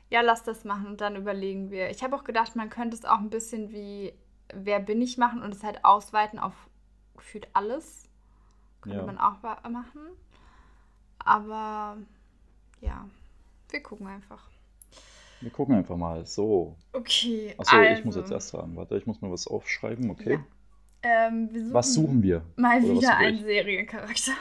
[0.10, 1.90] Ja, lass das machen und dann überlegen wir.
[1.90, 4.14] Ich habe auch gedacht, man könnte es auch ein bisschen wie
[4.54, 6.54] Wer bin ich machen und es halt ausweiten auf
[7.16, 8.10] gefühlt alles.
[8.82, 9.06] Könnte Ja.
[9.06, 10.02] man auch machen.
[11.20, 11.98] Aber
[12.82, 13.08] ja,
[13.70, 14.50] wir gucken einfach.
[15.42, 16.26] Wir gucken einfach mal.
[16.26, 16.76] So.
[16.94, 17.56] Okay.
[17.58, 18.76] Achso, also, ich muss jetzt erst sagen.
[18.76, 20.40] Warte, ich muss mal was aufschreiben, okay?
[21.04, 21.28] Ja.
[21.28, 22.44] Ähm, suchen Was suchen wir?
[22.56, 23.44] mal Oder wieder einen?
[23.44, 24.32] Seriencharakter.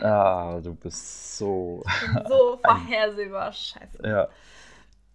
[0.00, 1.82] Ah, du bist so.
[2.28, 3.52] so vorhersehbar.
[3.52, 3.98] Scheiße.
[4.06, 4.28] Ja.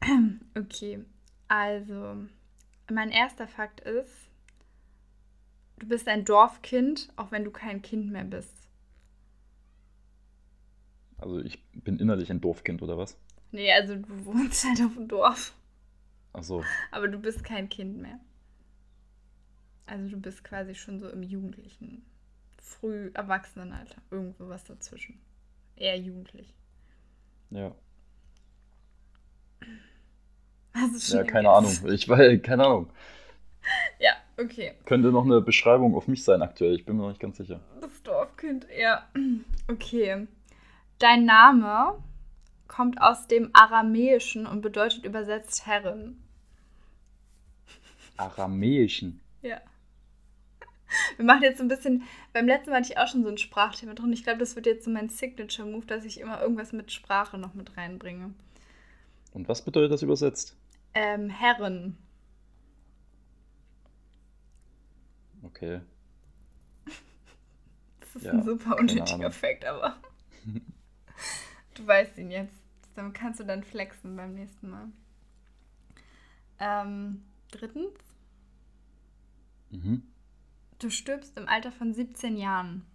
[0.58, 1.04] Okay,
[1.50, 2.16] also
[2.89, 4.28] mein erster Fakt ist,
[5.80, 8.53] du bist ein Dorfkind, auch wenn du kein Kind mehr bist.
[11.17, 13.17] Also ich bin innerlich ein Doofkind, oder was?
[13.51, 15.53] Nee, also du wohnst halt auf dem Dorf,
[16.34, 16.63] Achso.
[16.91, 18.19] aber du bist kein Kind mehr.
[19.86, 22.05] Also du bist quasi schon so im Jugendlichen,
[22.61, 25.19] früh Erwachsenenalter, irgendwo was dazwischen.
[25.75, 26.53] Eher jugendlich.
[27.49, 27.73] Ja.
[30.73, 31.75] Hast du schon Ja, keine Ahnung.
[31.91, 32.89] Ich weiß, keine Ahnung.
[33.99, 34.74] Ja, okay.
[34.86, 36.76] Könnte noch eine Beschreibung auf mich sein aktuell.
[36.76, 37.60] Ich bin mir noch nicht ganz sicher.
[37.82, 39.08] Das Dorfkind, ja.
[39.68, 40.28] Okay.
[41.00, 42.02] Dein Name
[42.68, 46.22] kommt aus dem Aramäischen und bedeutet übersetzt Herrin.
[48.18, 49.22] Aramäischen.
[49.42, 49.62] Ja.
[51.18, 52.04] Wir machen jetzt so ein bisschen.
[52.34, 54.12] Beim letzten Mal hatte ich auch schon so ein Sprachthema drin.
[54.12, 57.54] Ich glaube, das wird jetzt so mein Signature-Move, dass ich immer irgendwas mit Sprache noch
[57.54, 58.34] mit reinbringe.
[59.34, 60.56] Und was bedeutet das übersetzt?
[60.94, 61.98] Ähm, Herren.
[65.44, 65.82] Okay.
[68.00, 69.30] Das ist Ja, ein super unnötiger.
[69.32, 69.96] Fakt, aber.
[71.76, 72.56] du weißt ihn jetzt.
[72.96, 74.88] Damit kannst du dann flexen beim nächsten Mal.
[76.58, 77.94] Ähm, drittens.
[79.70, 80.04] Mhm.
[80.80, 82.86] Du stirbst im Alter von 17 Jahren.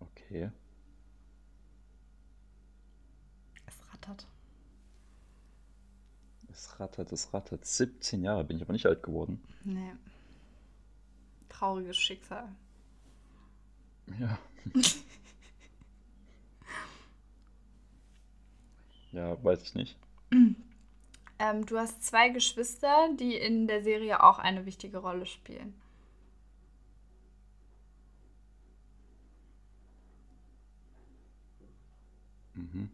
[0.00, 0.50] Okay.
[3.66, 4.26] Es rattert.
[6.58, 7.64] Es rattert, es rattert.
[7.64, 9.40] 17 Jahre bin ich aber nicht alt geworden.
[9.62, 9.92] Nee.
[11.48, 12.48] Trauriges Schicksal.
[14.18, 14.36] Ja.
[19.12, 19.96] ja, weiß ich nicht.
[21.38, 25.80] Ähm, du hast zwei Geschwister, die in der Serie auch eine wichtige Rolle spielen.
[32.54, 32.90] Mhm.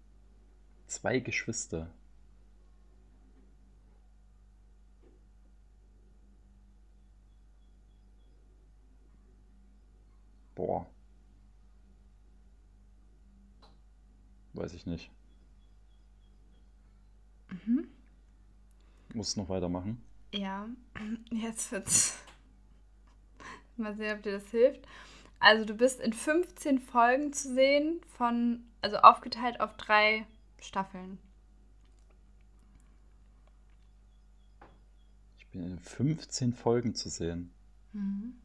[0.87, 1.91] Zwei Geschwister.
[10.55, 10.87] Boah.
[14.53, 15.11] Weiß ich nicht.
[19.15, 20.03] Muss noch weitermachen.
[20.33, 20.69] Ja,
[21.31, 22.19] jetzt wird's.
[23.77, 24.87] Mal sehen, ob dir das hilft.
[25.39, 30.27] Also du bist in 15 Folgen zu sehen von, also aufgeteilt auf drei
[30.61, 31.19] Staffeln.
[35.39, 37.53] Ich bin in 15 Folgen zu sehen.
[37.93, 38.44] Boah.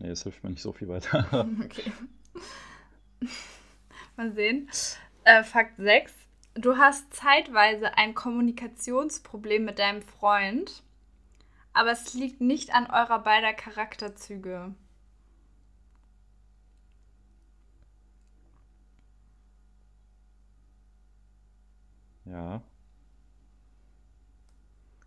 [0.00, 1.28] Nee, das hilft mir nicht so viel weiter.
[1.64, 1.92] okay.
[4.16, 4.68] Mal sehen.
[5.24, 6.12] Äh, Fakt 6.
[6.54, 10.82] Du hast zeitweise ein Kommunikationsproblem mit deinem Freund,
[11.74, 14.74] aber es liegt nicht an eurer beider Charakterzüge.
[22.24, 22.62] Ja.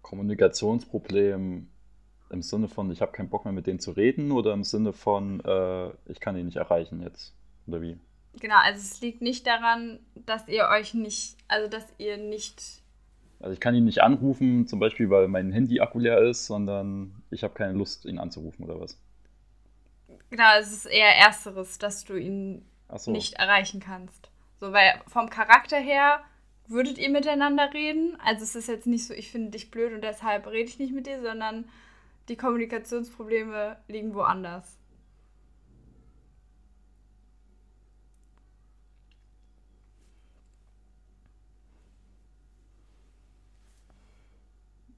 [0.01, 1.67] Kommunikationsproblem
[2.33, 4.91] im Sinne von, ich habe keinen Bock mehr mit denen zu reden oder im Sinne
[4.91, 7.33] von, äh, ich kann ihn nicht erreichen jetzt?
[7.67, 7.97] Oder wie?
[8.39, 12.81] Genau, also es liegt nicht daran, dass ihr euch nicht, also dass ihr nicht.
[13.39, 17.43] Also ich kann ihn nicht anrufen, zum Beispiel, weil mein Handy-Akku leer ist, sondern ich
[17.43, 18.97] habe keine Lust, ihn anzurufen oder was?
[20.29, 22.65] Genau, es ist eher ersteres, dass du ihn
[22.95, 23.11] so.
[23.11, 24.31] nicht erreichen kannst.
[24.59, 26.21] So, weil vom Charakter her
[26.67, 28.17] würdet ihr miteinander reden.
[28.23, 30.93] Also es ist jetzt nicht so, ich finde dich blöd und deshalb rede ich nicht
[30.93, 31.65] mit dir, sondern
[32.29, 34.77] die Kommunikationsprobleme liegen woanders.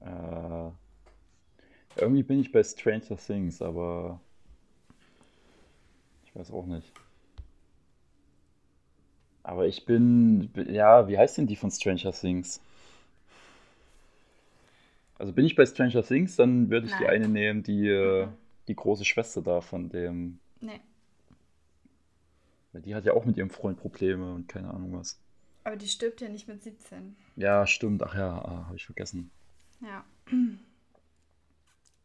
[0.00, 0.70] Äh,
[1.96, 4.20] irgendwie bin ich bei Stranger Things, aber
[6.24, 6.92] ich weiß auch nicht.
[9.42, 12.60] Aber ich bin, ja, wie heißt denn die von Stranger Things?
[15.18, 17.00] Also bin ich bei Stranger Things, dann würde ich Nein.
[17.02, 18.32] die eine nehmen, die, mhm.
[18.68, 20.38] die große Schwester da von dem.
[20.60, 20.80] Nee.
[22.72, 25.18] Weil die hat ja auch mit ihrem Freund Probleme und keine Ahnung was.
[25.64, 27.16] Aber die stirbt ja nicht mit 17.
[27.36, 28.02] Ja, stimmt.
[28.02, 29.30] Ach ja, ah, habe ich vergessen.
[29.80, 30.04] Ja.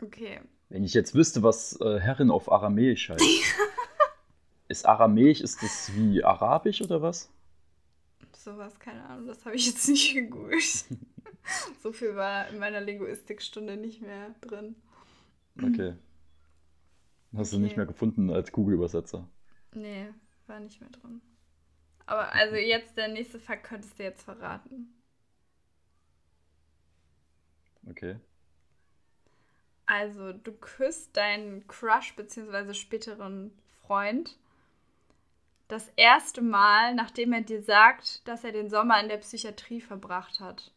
[0.04, 0.40] Okay.
[0.70, 3.22] Wenn ich jetzt wüsste, was äh, Herrin auf Aramäisch heißt.
[4.68, 7.30] ist Aramäisch, ist das wie Arabisch oder was?
[8.36, 10.86] Sowas, keine Ahnung, das habe ich jetzt nicht gegoogelt.
[11.82, 14.76] so viel war in meiner Linguistikstunde nicht mehr drin.
[15.58, 15.96] Okay.
[17.36, 17.58] Hast okay.
[17.58, 19.28] du nicht mehr gefunden als Google-Übersetzer?
[19.74, 20.08] Nee,
[20.48, 21.22] war nicht mehr drin.
[22.06, 24.94] Aber also jetzt der nächste Fakt könntest du jetzt verraten.
[27.90, 28.18] Okay.
[29.86, 32.74] Also, du küsst deinen Crush bzw.
[32.74, 33.52] späteren
[33.82, 34.38] Freund
[35.72, 40.42] das erste Mal, nachdem er dir sagt, dass er den Sommer in der Psychiatrie verbracht
[40.42, 40.72] hat.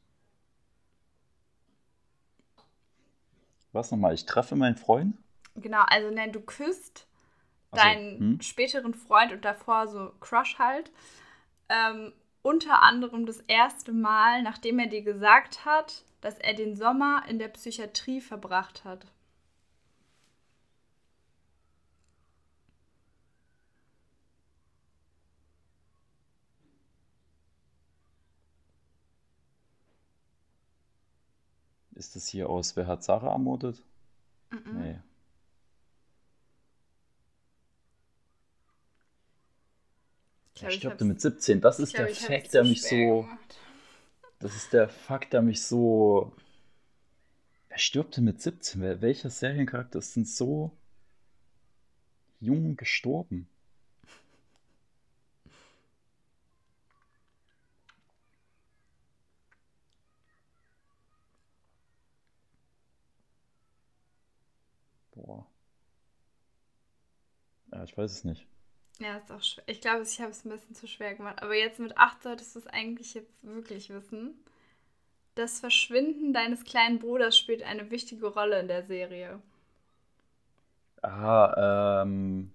[3.73, 4.15] Was nochmal?
[4.15, 5.17] Ich treffe meinen Freund?
[5.57, 7.09] Genau, also nein, du küsst
[7.73, 8.41] so, deinen hm?
[8.41, 10.93] späteren Freund und davor so Crush halt.
[11.69, 17.25] Ähm, unter anderem das erste Mal, nachdem er dir gesagt hat, dass er den Sommer
[17.29, 19.07] in der Psychiatrie verbracht hat.
[31.95, 33.83] Ist das hier aus Wer hat Sarah ermordet?
[34.51, 34.73] Mm -mm.
[34.73, 34.99] Nee.
[40.61, 41.61] Er stirbt mit 17.
[41.61, 43.23] Das ist glaub, der Fakt, der mich so.
[43.23, 43.59] Gemacht.
[44.39, 46.33] Das ist der Fakt, der mich so.
[47.69, 49.01] Wer stirbt denn mit 17?
[49.01, 50.71] Welcher Seriencharakter ist denn so
[52.41, 53.49] jung gestorben?
[65.15, 65.47] Boah.
[67.75, 68.47] Ja, ich weiß es nicht.
[69.01, 69.65] Ja, ist auch schwer.
[69.67, 71.43] Ich glaube, ich habe es ein bisschen zu schwer gemacht.
[71.43, 74.35] Aber jetzt mit 8 solltest du es eigentlich jetzt wirklich wissen.
[75.35, 79.43] Das Verschwinden deines kleinen Bruders spielt eine wichtige Rolle in der Serie.
[81.03, 82.53] Ah, ähm.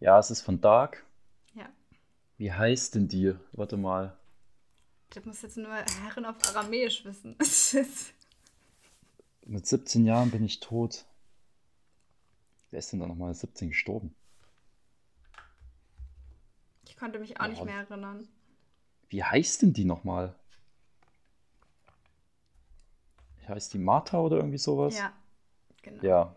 [0.00, 1.04] Ja, es ist von Dark.
[1.54, 1.68] Ja.
[2.38, 3.34] Wie heißt denn die?
[3.52, 4.16] Warte mal.
[5.10, 7.36] Du musst jetzt nur Herren auf Aramäisch wissen.
[9.44, 11.04] Mit 17 Jahren bin ich tot.
[12.72, 14.14] Wer ist denn da nochmal 17 gestorben?
[16.86, 17.48] Ich konnte mich auch ja.
[17.48, 18.26] nicht mehr erinnern.
[19.10, 20.34] Wie heißt denn die nochmal?
[23.46, 24.96] Heißt die Martha oder irgendwie sowas?
[24.96, 25.12] Ja,
[25.82, 26.02] genau.
[26.02, 26.36] Ja.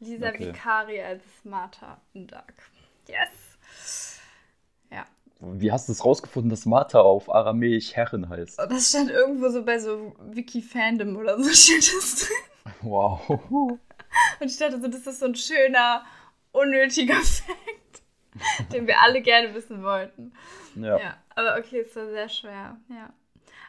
[0.00, 0.48] Lisa okay.
[0.48, 2.52] Vicari als Martha in Dark.
[3.08, 4.20] Yes.
[4.90, 5.06] Ja.
[5.40, 8.58] Wie hast du es rausgefunden, dass Martha auf Aramäisch Herrin heißt?
[8.58, 12.74] Das stand irgendwo so bei so Wiki-Fandom oder so steht das drin.
[12.82, 13.78] Wow.
[14.40, 16.04] Und ich dachte so, das ist so ein schöner,
[16.52, 18.72] unnötiger Fact.
[18.72, 20.32] den wir alle gerne wissen wollten.
[20.74, 20.98] Ja.
[20.98, 21.16] ja.
[21.34, 23.12] Aber okay, es war sehr schwer, ja.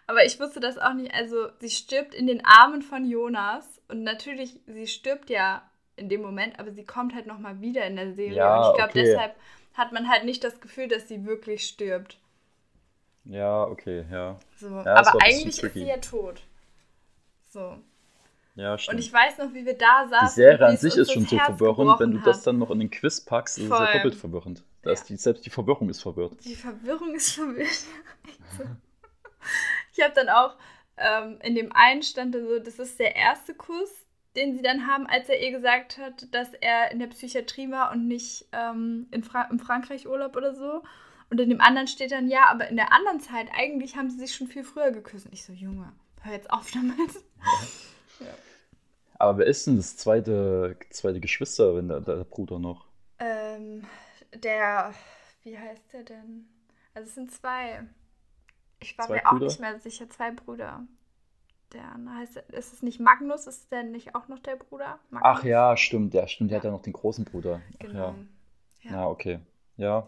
[0.08, 1.14] Aber ich wusste das auch nicht.
[1.14, 3.82] Also, sie stirbt in den Armen von Jonas.
[3.88, 5.64] Und natürlich, sie stirbt ja
[5.96, 8.38] in dem Moment, aber sie kommt halt nochmal wieder in der Serie.
[8.38, 9.04] Ja, und ich glaube, okay.
[9.04, 9.36] deshalb
[9.74, 12.20] hat man halt nicht das Gefühl, dass sie wirklich stirbt.
[13.26, 14.38] Ja, okay, ja.
[14.58, 14.68] So.
[14.68, 16.42] ja aber eigentlich ist sie ja tot.
[17.50, 17.78] So.
[18.56, 18.96] Ja, stimmt.
[18.96, 20.28] Und ich weiß noch, wie wir da saßen.
[20.28, 22.28] Die Serie an sich ist schon so verwirrend, wenn du hat.
[22.28, 24.64] das dann noch in den Quiz packst, ist es ja doppelt verwirrend.
[24.84, 25.00] Da ja.
[25.08, 26.34] die, selbst die Verwirrung ist verwirrt.
[26.46, 27.68] Die Verwirrung ist verwirrt.
[29.94, 30.56] ich habe dann auch
[30.98, 33.90] ähm, in dem einen stand so, das ist der erste Kuss,
[34.36, 37.92] den sie dann haben, als er ihr gesagt hat, dass er in der Psychiatrie war
[37.92, 40.84] und nicht ähm, in, Fra Frankreich Urlaub oder so.
[41.30, 44.20] Und in dem anderen steht dann, ja, aber in der anderen Zeit, eigentlich haben sie
[44.20, 45.26] sich schon viel früher geküsst.
[45.26, 45.92] Und ich so, Junge,
[46.22, 46.96] hör jetzt auf damit.
[48.20, 48.26] Ja.
[48.28, 48.34] Ja.
[49.20, 52.86] Aber wer ist denn das zweite, zweite Geschwister, wenn der, der Bruder noch?
[53.20, 53.86] Ähm,
[54.34, 54.94] der,
[55.44, 56.48] wie heißt der denn?
[56.94, 57.84] Also es sind zwei.
[58.80, 60.84] Ich war zwei mir auch nicht mehr sicher, zwei Brüder.
[61.72, 63.48] Der heißt, ist es nicht Magnus?
[63.48, 65.00] Ist der nicht auch noch der Bruder?
[65.10, 65.40] Magnus?
[65.40, 67.62] Ach ja, stimmt, der stimmt, der hat ja noch den großen Bruder.
[67.80, 68.16] Genau.
[68.84, 68.90] ja.
[68.90, 68.92] ja.
[68.92, 69.40] ja, okay.
[69.78, 70.08] Ja.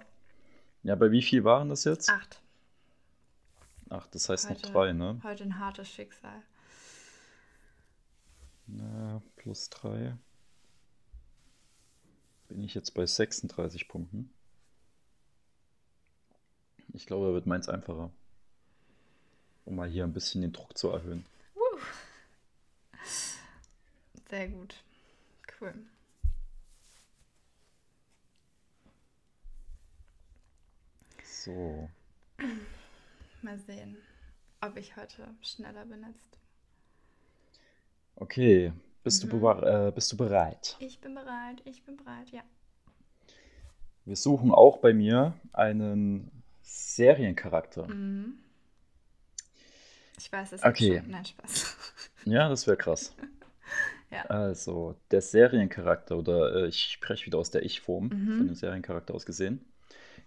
[0.84, 2.10] Ja, bei wie viel waren das jetzt?
[2.10, 2.42] Acht.
[3.90, 5.20] Ach, das heißt heute, noch drei, ne?
[5.24, 6.44] Heute ein hartes Schicksal.
[8.68, 10.18] Na, plus drei.
[12.48, 14.30] Bin ich jetzt bei 36 Punkten.
[16.94, 18.12] Ich glaube, da wird meins einfacher.
[19.66, 21.26] Um mal hier ein bisschen den Druck zu erhöhen.
[21.56, 21.80] Uh.
[24.30, 24.84] Sehr gut.
[25.60, 25.74] Cool.
[31.24, 31.90] So.
[33.42, 33.98] Mal sehen,
[34.62, 36.45] ob ich heute schneller bin als du.
[38.16, 38.72] Okay,
[39.04, 39.30] bist, mhm.
[39.30, 40.78] du, äh, bist du bereit?
[40.80, 42.42] Ich bin bereit, ich bin bereit, ja.
[44.06, 47.88] Wir suchen auch bei mir einen Seriencharakter.
[47.88, 48.36] Mhm.
[50.18, 51.00] Ich weiß es okay.
[51.00, 51.12] schon.
[51.12, 51.78] Nein, Spaß.
[52.28, 53.14] Ja, das wäre krass.
[54.12, 54.26] ja.
[54.26, 58.38] Also, der Seriencharakter, oder äh, ich spreche wieder aus der Ich-Form, mhm.
[58.38, 59.64] von dem Seriencharakter aus gesehen.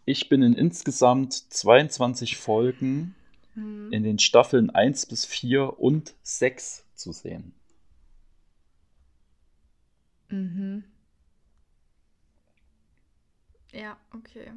[0.04, 3.16] Ich bin in insgesamt 22 Folgen
[3.56, 3.92] mhm.
[3.92, 7.52] in den Staffeln 1 bis 4 und 6 zu sehen.
[10.30, 10.84] Mhm.
[13.72, 14.52] Ja, okay.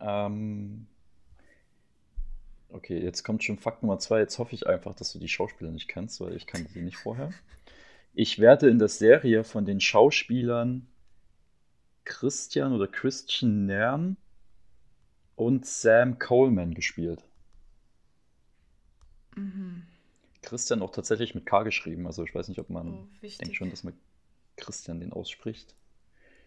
[0.00, 0.86] Ähm,
[2.68, 4.20] okay, jetzt kommt schon Fakt Nummer zwei.
[4.20, 6.96] Jetzt hoffe ich einfach, dass du die Schauspieler nicht kennst, weil ich kannte sie nicht
[6.96, 7.32] vorher.
[8.14, 10.86] Ich werde in der Serie von den Schauspielern
[12.04, 14.16] Christian oder Christian Nern
[15.36, 17.24] und Sam Coleman gespielt.
[19.36, 19.82] Mhm.
[20.44, 22.06] Christian auch tatsächlich mit K geschrieben.
[22.06, 23.94] Also ich weiß nicht, ob man oh, denkt schon, dass man
[24.56, 25.74] Christian den ausspricht.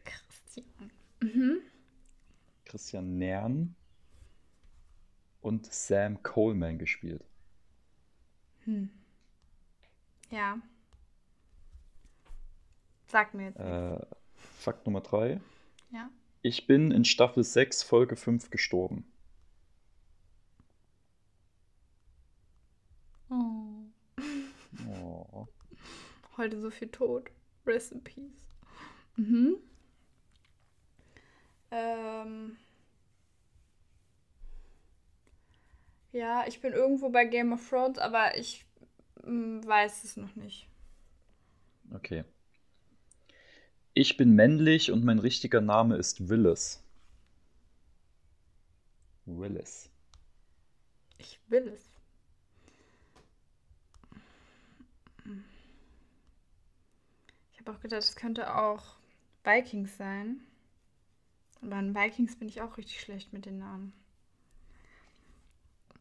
[0.05, 0.91] Christian.
[1.21, 1.61] Mhm.
[2.65, 3.75] Christian Nern
[5.41, 7.23] und Sam Coleman gespielt.
[8.65, 8.89] Hm.
[10.29, 10.59] Ja.
[13.07, 13.59] Sag mir jetzt.
[13.59, 15.39] Äh, Fakt Nummer 3.
[15.91, 16.09] Ja.
[16.41, 19.05] Ich bin in Staffel 6, Folge 5 gestorben.
[23.29, 23.76] Oh.
[26.37, 27.29] Heute so viel Tod.
[27.65, 28.47] Rest in Peace.
[29.15, 29.57] Mhm.
[31.71, 32.57] Ähm.
[36.11, 38.65] Ja, ich bin irgendwo bei Game of Thrones, aber ich
[39.23, 40.67] mm, weiß es noch nicht.
[41.93, 42.23] Okay.
[43.93, 46.83] Ich bin männlich und mein richtiger Name ist Willis.
[49.25, 49.89] Willis.
[51.17, 51.83] Ich will es.
[57.51, 58.95] Ich habe auch gedacht, es könnte auch
[59.43, 60.41] Vikings sein.
[61.61, 63.93] Aber an Vikings bin ich auch richtig schlecht mit den Namen.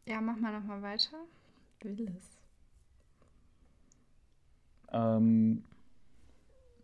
[0.06, 1.16] Ja, mach mal nochmal weiter.
[1.80, 2.24] Willis.
[4.92, 5.64] Ähm,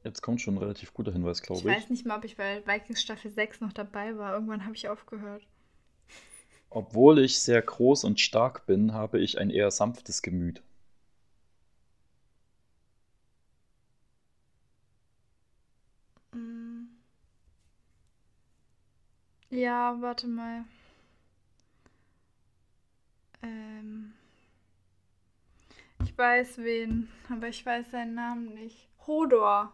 [0.05, 1.67] jetzt kommt schon ein relativ guter Hinweis, glaube ich.
[1.67, 4.35] Ich weiß nicht mal, ob ich bei Vikings Staffel 6 noch dabei war.
[4.35, 5.47] Irgendwann habe ich aufgehört.
[6.71, 10.63] Obwohl ich sehr groß und stark bin, habe ich ein eher sanftes Gemüt.
[19.63, 20.65] Ja, warte mal.
[23.45, 24.13] Ähm.
[26.03, 28.89] Ich weiß wen, aber ich weiß seinen Namen nicht.
[29.07, 29.73] Hodor.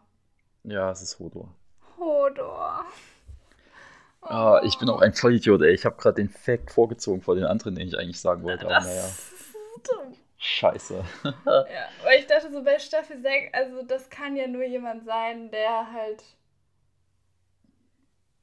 [0.64, 1.54] Ja, es ist Hodor.
[1.96, 2.84] Hodor.
[4.20, 4.26] Oh.
[4.26, 5.72] Ah, ich bin auch ein Vollidiot, ey.
[5.72, 8.66] Ich habe gerade den Fact vorgezogen vor den anderen, den ich eigentlich sagen wollte.
[8.66, 9.08] Aber naja.
[9.88, 10.12] Dumm.
[10.36, 11.02] Scheiße.
[11.24, 15.50] ja, weil ich dachte so bei Staffel 6, also das kann ja nur jemand sein,
[15.50, 16.22] der halt.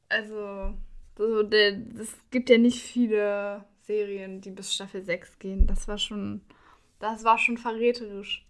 [0.09, 0.73] Also
[1.17, 5.67] so, der, es gibt ja nicht viele Serien, die bis Staffel 6 gehen.
[5.67, 6.41] Das war schon,
[6.99, 8.45] das war schon verräterisch.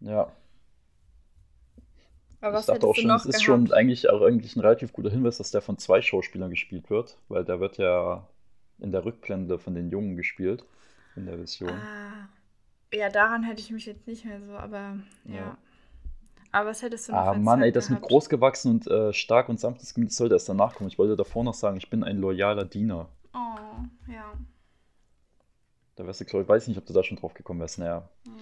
[0.00, 0.32] Ja.
[2.40, 5.10] Aber was ich dachte auch schon, es ist schon eigentlich auch eigentlich ein relativ guter
[5.10, 8.28] Hinweis, dass der von zwei Schauspielern gespielt wird, weil der wird ja
[8.78, 10.64] in der Rückblende von den Jungen gespielt,
[11.16, 11.70] in der Vision.
[11.70, 12.28] Ah,
[12.94, 15.34] ja, daran hätte ich mich jetzt nicht mehr so, aber ja.
[15.34, 15.58] ja.
[16.50, 19.60] Aber was hättest du noch Ah, Mann, ey, das mit großgewachsen und äh, stark und
[19.60, 20.88] sanftes Gemüt sollte erst danach kommen.
[20.88, 23.08] Ich wollte davor noch sagen, ich bin ein loyaler Diener.
[23.34, 24.32] Oh, ja.
[25.96, 27.78] Da wärst du, glaube ich, weiß nicht, ob du da schon drauf gekommen wärst.
[27.78, 28.08] Naja.
[28.26, 28.32] Mhm.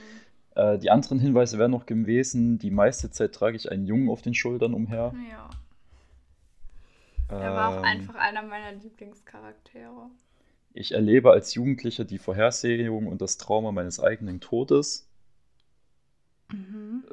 [0.55, 4.23] Äh, die anderen Hinweise wären noch gewesen, die meiste Zeit trage ich einen Jungen auf
[4.23, 5.13] den Schultern umher.
[5.31, 5.51] Ja.
[7.29, 10.11] Er war auch ähm, einfach einer meiner Lieblingscharaktere.
[10.73, 15.09] Ich erlebe als Jugendlicher die Vorhersehung und das Trauma meines eigenen Todes.
[16.53, 17.05] Mhm.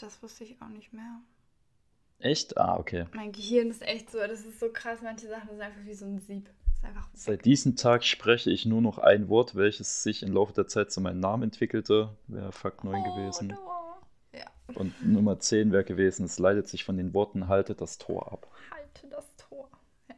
[0.00, 1.20] Das wusste ich auch nicht mehr.
[2.20, 2.56] Echt?
[2.56, 3.06] Ah, okay.
[3.14, 6.04] Mein Gehirn ist echt so, das ist so krass, manche Sachen sind einfach wie so
[6.04, 6.48] ein Sieb.
[7.14, 10.92] Seit diesem Tag spreche ich nur noch ein Wort, welches sich im Laufe der Zeit
[10.92, 12.16] zu meinem Namen entwickelte.
[12.28, 13.56] Wäre Fakt 9 oh, gewesen.
[14.32, 14.46] Ja.
[14.74, 18.46] Und Nummer 10 wäre gewesen, es leitet sich von den Worten, halte das Tor ab.
[18.70, 19.68] Halte das Tor.
[20.08, 20.14] Ja,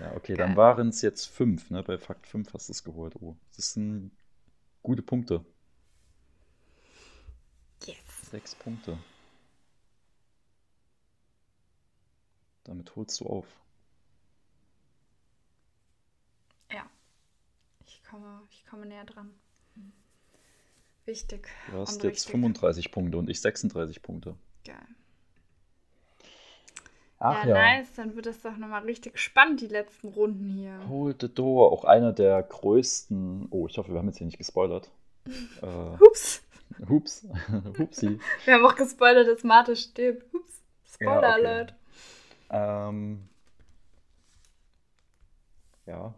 [0.00, 0.46] ja okay, Geil.
[0.46, 1.70] dann waren es jetzt 5.
[1.70, 1.82] Ne?
[1.82, 3.14] Bei Fakt 5 hast du es geholt.
[3.20, 4.12] Oh, das sind
[4.82, 5.44] gute Punkte.
[8.30, 8.98] Sechs Punkte.
[12.64, 13.46] Damit holst du auf.
[18.10, 19.30] komme, ich komme näher dran.
[21.06, 21.48] Wichtig.
[21.70, 22.32] Du hast jetzt richtig.
[22.32, 24.36] 35 Punkte und ich 36 Punkte.
[24.64, 24.76] Geil.
[27.18, 27.88] Ach ja, ja, nice.
[27.96, 30.88] Dann wird es doch nochmal richtig spannend, die letzten Runden hier.
[30.88, 33.48] Hold the Door, auch einer der größten.
[33.50, 34.90] Oh, ich hoffe, wir haben jetzt hier nicht gespoilert.
[35.62, 36.42] äh, Hups.
[36.88, 37.26] Hups.
[37.78, 38.20] Hupsi.
[38.44, 40.32] Wir haben auch gespoilert, dass Marte stirbt.
[40.32, 40.62] Hups.
[40.92, 41.46] Spoiler ja, okay.
[41.46, 41.74] Alert.
[42.50, 43.28] Ähm,
[45.86, 46.14] ja,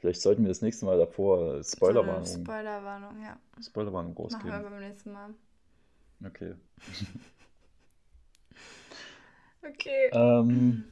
[0.00, 2.24] Vielleicht sollten wir das nächste Mal davor Spoilerwarnung.
[2.24, 3.36] So Spoilerwarnung, ja.
[3.60, 4.48] Spoilerwarnung rausgeben.
[4.48, 5.34] Machen wir beim nächsten Mal.
[6.24, 6.54] Okay.
[9.68, 10.10] okay.
[10.12, 10.84] Ähm,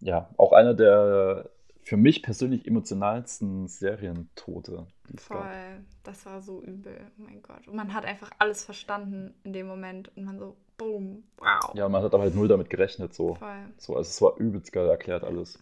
[0.00, 1.50] ja, auch einer der
[1.88, 4.86] für mich persönlich emotionalsten Serientote.
[5.16, 5.38] Voll.
[5.38, 5.80] Gab.
[6.02, 7.00] Das war so übel.
[7.18, 7.66] Oh mein Gott.
[7.66, 11.74] Und man hat einfach alles verstanden in dem Moment und man so, boom, wow.
[11.74, 13.14] Ja, man hat aber halt null damit gerechnet.
[13.14, 13.36] So.
[13.36, 13.72] Voll.
[13.78, 15.58] so also es war übelst geil erklärt alles.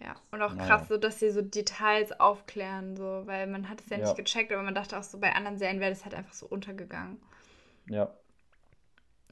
[0.00, 0.66] Ja, und auch naja.
[0.66, 4.02] krass, so dass sie so Details aufklären, so, weil man hat es ja, ja.
[4.02, 6.46] nicht gecheckt, aber man dachte auch so, bei anderen Serien wäre das halt einfach so
[6.46, 7.22] untergegangen.
[7.88, 8.12] Ja.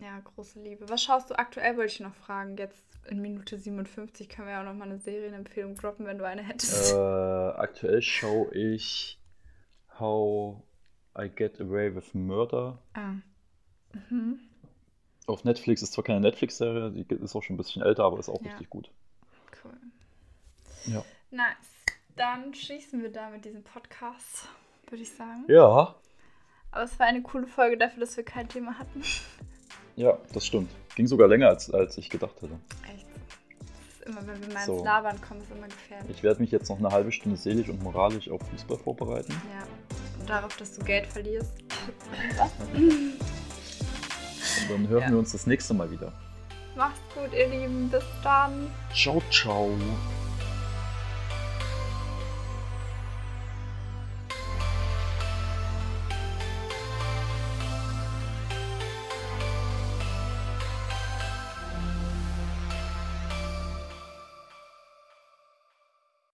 [0.01, 0.89] Ja, große Liebe.
[0.89, 2.57] Was schaust du aktuell, wollte ich noch fragen.
[2.57, 6.27] Jetzt in Minute 57 können wir ja auch noch mal eine Serienempfehlung droppen, wenn du
[6.27, 6.93] eine hättest.
[6.93, 9.21] Äh, aktuell schaue ich
[9.99, 10.63] How
[11.17, 12.79] I Get Away with Murder.
[12.95, 13.15] Ah.
[14.11, 14.41] Mhm.
[15.27, 18.29] Auf Netflix ist zwar keine Netflix-Serie, die ist auch schon ein bisschen älter, aber ist
[18.29, 18.51] auch ja.
[18.51, 18.91] richtig gut.
[19.63, 19.73] Cool.
[20.87, 21.05] Ja.
[21.31, 21.47] Nice.
[22.17, 24.49] Dann schließen wir damit diesen Podcast,
[24.89, 25.45] würde ich sagen.
[25.49, 25.95] Ja.
[26.71, 29.03] Aber es war eine coole Folge dafür, dass wir kein Thema hatten.
[29.97, 30.71] Ja, das stimmt.
[30.97, 32.55] Ging sogar länger, als, als ich gedacht hätte.
[32.93, 33.07] Echt?
[34.07, 34.75] immer, wenn wir mal so.
[34.75, 36.17] ins Labern kommen, ist immer gefährlich.
[36.17, 39.33] Ich werde mich jetzt noch eine halbe Stunde seelisch und moralisch auf Fußball vorbereiten.
[39.33, 39.67] Ja.
[40.21, 41.53] Und darauf, dass du Geld verlierst.
[42.75, 43.19] und
[44.71, 45.11] dann hören ja.
[45.11, 46.13] wir uns das nächste Mal wieder.
[46.77, 47.89] Macht's gut, ihr Lieben.
[47.89, 48.71] Bis dann.
[48.93, 49.71] Ciao, ciao.